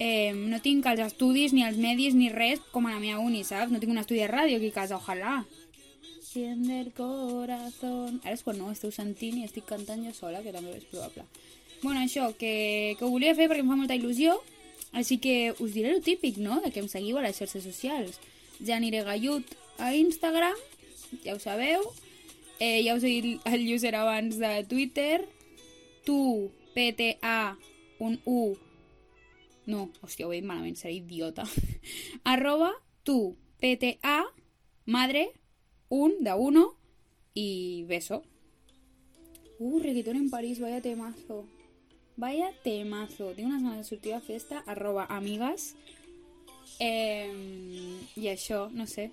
Eh, 0.00 0.32
no 0.32 0.62
tinc 0.64 0.86
els 0.88 1.02
estudis, 1.04 1.52
ni 1.52 1.66
els 1.66 1.76
medis, 1.76 2.14
ni 2.16 2.30
res 2.32 2.62
com 2.72 2.86
a 2.86 2.94
la 2.94 3.02
meva 3.02 3.18
uni, 3.20 3.42
saps? 3.44 3.72
No 3.72 3.82
tinc 3.82 3.92
un 3.92 4.00
estudi 4.00 4.22
de 4.22 4.30
ràdio 4.30 4.56
aquí 4.56 4.70
a 4.70 4.78
casa, 4.78 4.96
ojalà. 4.96 5.42
Siente 6.24 6.78
el 6.80 6.92
corazón... 6.96 8.20
Ara 8.22 8.32
és 8.32 8.46
quan 8.46 8.56
no 8.56 8.70
esteu 8.70 8.94
sentint 8.94 9.40
i 9.40 9.44
estic 9.44 9.66
cantant 9.68 10.06
jo 10.06 10.14
sola, 10.14 10.40
que 10.46 10.54
també 10.54 10.72
és 10.78 10.86
probable. 10.88 11.26
Bueno, 11.82 12.00
això, 12.00 12.30
que, 12.38 12.94
que 12.96 13.04
ho 13.04 13.10
volia 13.10 13.34
fer 13.36 13.50
perquè 13.50 13.64
em 13.64 13.68
fa 13.72 13.76
molta 13.76 13.98
il·lusió, 13.98 14.38
així 14.92 15.18
que 15.22 15.54
us 15.58 15.74
diré 15.74 15.94
el 15.94 16.02
típic, 16.02 16.38
no?, 16.38 16.60
de 16.60 16.70
que 16.70 16.82
em 16.82 16.88
seguiu 16.88 17.18
a 17.18 17.24
les 17.26 17.38
xarxes 17.38 17.64
socials. 17.64 18.18
Ja 18.60 18.76
aniré 18.76 19.04
gallut 19.06 19.46
a 19.78 19.94
Instagram, 19.96 20.56
ja 21.24 21.34
ho 21.34 21.40
sabeu. 21.42 21.84
Eh, 22.60 22.82
ja 22.84 22.96
us 22.96 23.04
he 23.04 23.20
dit 23.24 23.46
el 23.48 23.68
user 23.72 23.94
abans 23.96 24.36
de 24.40 24.64
Twitter. 24.68 25.22
Tu, 26.04 26.50
PTA, 26.74 27.56
un 28.00 28.18
U, 28.24 28.56
no, 29.70 29.88
hòstia, 30.02 30.26
ho 30.26 30.32
he 30.32 30.40
dit 30.40 30.48
malament, 30.48 30.76
seré 30.78 30.96
idiota. 30.98 31.44
Arroba 32.32 32.72
tu, 33.04 33.36
PTA, 33.62 34.24
madre, 34.86 35.28
un, 35.88 36.16
de 36.24 36.34
uno, 36.34 36.64
i 37.34 37.84
beso. 37.88 38.22
Uh, 39.58 39.78
reggaetón 39.78 40.16
en 40.16 40.30
París, 40.30 40.58
vaya 40.58 40.80
temazo. 40.80 41.44
Vaya 42.20 42.50
temazo. 42.64 43.32
Tinc 43.32 43.48
unes 43.48 43.62
ganes 43.64 43.80
de 43.80 43.88
sortir 43.88 44.12
a 44.12 44.20
festa, 44.20 44.62
arroba 44.66 45.06
amigues. 45.08 45.74
Eh, 46.78 47.32
I 48.16 48.28
això, 48.28 48.66
no 48.76 48.84
sé. 48.86 49.08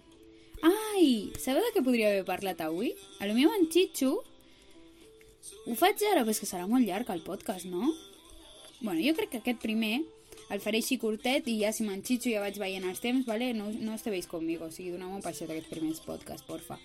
Ai, 0.65 1.31
sabeu 1.39 1.63
de 1.63 1.71
què 1.75 1.85
podria 1.85 2.09
haver 2.11 2.25
parlat 2.27 2.59
avui? 2.65 2.91
A 3.21 3.29
lo 3.29 3.37
meu 3.37 3.53
en 3.53 3.69
Chichu 3.71 4.11
ho 5.67 5.75
faig 5.79 6.03
ara, 6.09 6.25
però 6.25 6.33
és 6.33 6.41
que 6.41 6.49
serà 6.49 6.67
molt 6.67 6.83
llarg 6.87 7.09
el 7.13 7.23
podcast, 7.23 7.67
no? 7.69 7.93
Bueno, 8.81 8.99
jo 8.99 9.13
crec 9.15 9.31
que 9.31 9.41
aquest 9.43 9.61
primer 9.63 10.01
el 10.53 10.61
faré 10.63 10.79
així 10.81 10.97
curtet 10.99 11.47
i 11.51 11.57
ja 11.61 11.73
si 11.75 11.85
m'enxitxo 11.87 12.31
ja 12.31 12.43
vaig 12.43 12.59
veient 12.59 12.85
els 12.87 13.01
temps, 13.03 13.25
vale? 13.27 13.53
no, 13.53 13.69
no 13.71 13.95
esteu 13.95 14.15
conmigo, 14.31 14.65
o 14.65 14.71
sigui, 14.71 14.91
doneu-me 14.91 15.19
un 15.19 15.23
peixet 15.23 15.49
aquests 15.49 15.71
primers 15.71 15.99
podcasts, 16.03 16.45
porfa. 16.47 16.79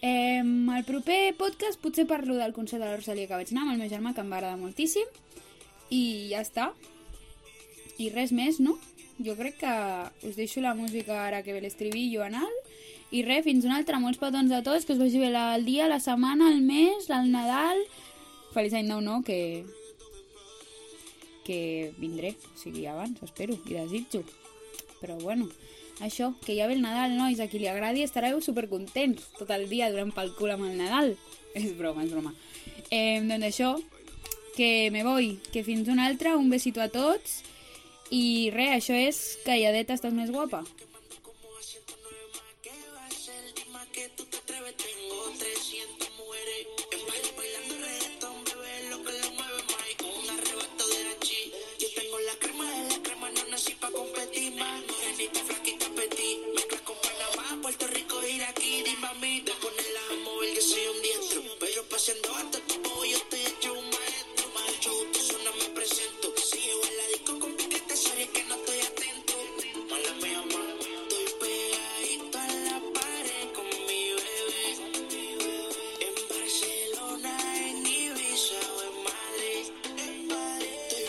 Eh, 0.00 0.40
el 0.40 0.84
proper 0.88 1.34
podcast 1.36 1.80
potser 1.80 2.06
parlo 2.08 2.36
del 2.36 2.52
concert 2.52 2.82
de 2.82 2.88
la 2.88 2.96
Rosalia 2.96 3.28
que 3.28 3.36
vaig 3.36 3.52
anar 3.52 3.66
amb 3.66 3.74
el 3.74 3.80
meu 3.80 3.88
germà, 3.92 4.14
que 4.14 4.24
em 4.24 4.32
va 4.32 4.40
agradar 4.40 4.60
moltíssim, 4.60 5.08
i 5.90 6.30
ja 6.30 6.40
està. 6.44 6.70
I 8.00 8.08
res 8.14 8.32
més, 8.32 8.60
no? 8.62 8.78
Jo 9.20 9.34
crec 9.36 9.58
que 9.60 9.74
us 10.24 10.38
deixo 10.38 10.62
la 10.64 10.72
música 10.74 11.26
ara 11.26 11.42
que 11.44 11.52
ve 11.52 11.60
l'estribillo 11.60 12.24
en 12.24 12.38
alt, 12.40 12.70
i 13.10 13.24
res, 13.26 13.42
fins 13.42 13.66
un 13.66 13.74
altre, 13.74 13.98
molts 13.98 14.20
petons 14.22 14.52
a 14.54 14.62
tots, 14.62 14.86
que 14.86 14.94
us 14.94 15.02
vagi 15.02 15.18
bé 15.18 15.32
el 15.34 15.66
dia, 15.66 15.88
la 15.90 15.98
setmana, 16.00 16.48
el 16.54 16.62
mes, 16.62 17.10
el 17.10 17.32
Nadal, 17.32 17.82
feliç 18.54 18.76
any 18.78 18.86
nou 18.88 19.02
no, 19.02 19.20
que... 19.26 19.66
que 21.44 21.90
vindré, 21.98 22.36
o 22.54 22.58
sigui, 22.60 22.86
abans, 22.86 23.18
espero, 23.26 23.56
i 23.66 23.74
desitjo. 23.74 24.22
Però 25.00 25.16
bueno, 25.18 25.48
això, 26.06 26.30
que 26.44 26.54
ja 26.54 26.68
ve 26.70 26.76
el 26.78 26.84
Nadal, 26.84 27.16
nois, 27.18 27.40
a 27.42 27.48
qui 27.50 27.58
li 27.58 27.66
agradi 27.66 28.04
estareu 28.06 28.38
supercontents 28.44 29.32
tot 29.40 29.50
el 29.50 29.66
dia 29.68 29.90
durant 29.90 30.14
pel 30.14 30.30
cul 30.38 30.54
amb 30.54 30.68
el 30.68 30.78
Nadal. 30.78 31.16
És 31.58 31.72
broma, 31.74 32.04
és 32.06 32.14
broma. 32.14 32.30
Eh, 32.94 33.18
doncs 33.26 33.48
això, 33.48 33.72
que 34.56 34.90
me 34.92 35.04
voy, 35.04 35.38
que 35.52 35.64
fins 35.64 35.88
una 35.88 36.06
altra, 36.06 36.36
un 36.36 36.50
besito 36.50 36.82
a 36.82 36.88
tots, 36.92 37.40
i 38.10 38.50
res, 38.54 38.76
això 38.76 38.96
és 38.98 39.20
Calladeta, 39.46 39.94
estàs 39.94 40.14
més 40.14 40.32
guapa. 40.34 40.64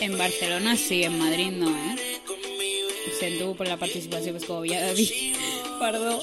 En 0.02 0.18
Barcelona 0.18 0.76
sí, 0.76 1.04
en 1.04 1.16
Madrid 1.16 1.52
no, 1.52 1.70
eh? 1.70 2.20
Con 2.26 2.40
mi 2.40 2.56
bebé. 2.58 2.88
Ho 3.06 3.18
sento 3.20 3.52
per 3.54 3.68
la 3.68 3.76
participació, 3.78 4.32
però 4.34 4.40
és 4.42 4.46
que 4.48 4.52
ho 4.52 4.56
havia 4.58 4.80
de 4.88 4.94
dir. 4.98 5.36
Perdó. 5.78 6.16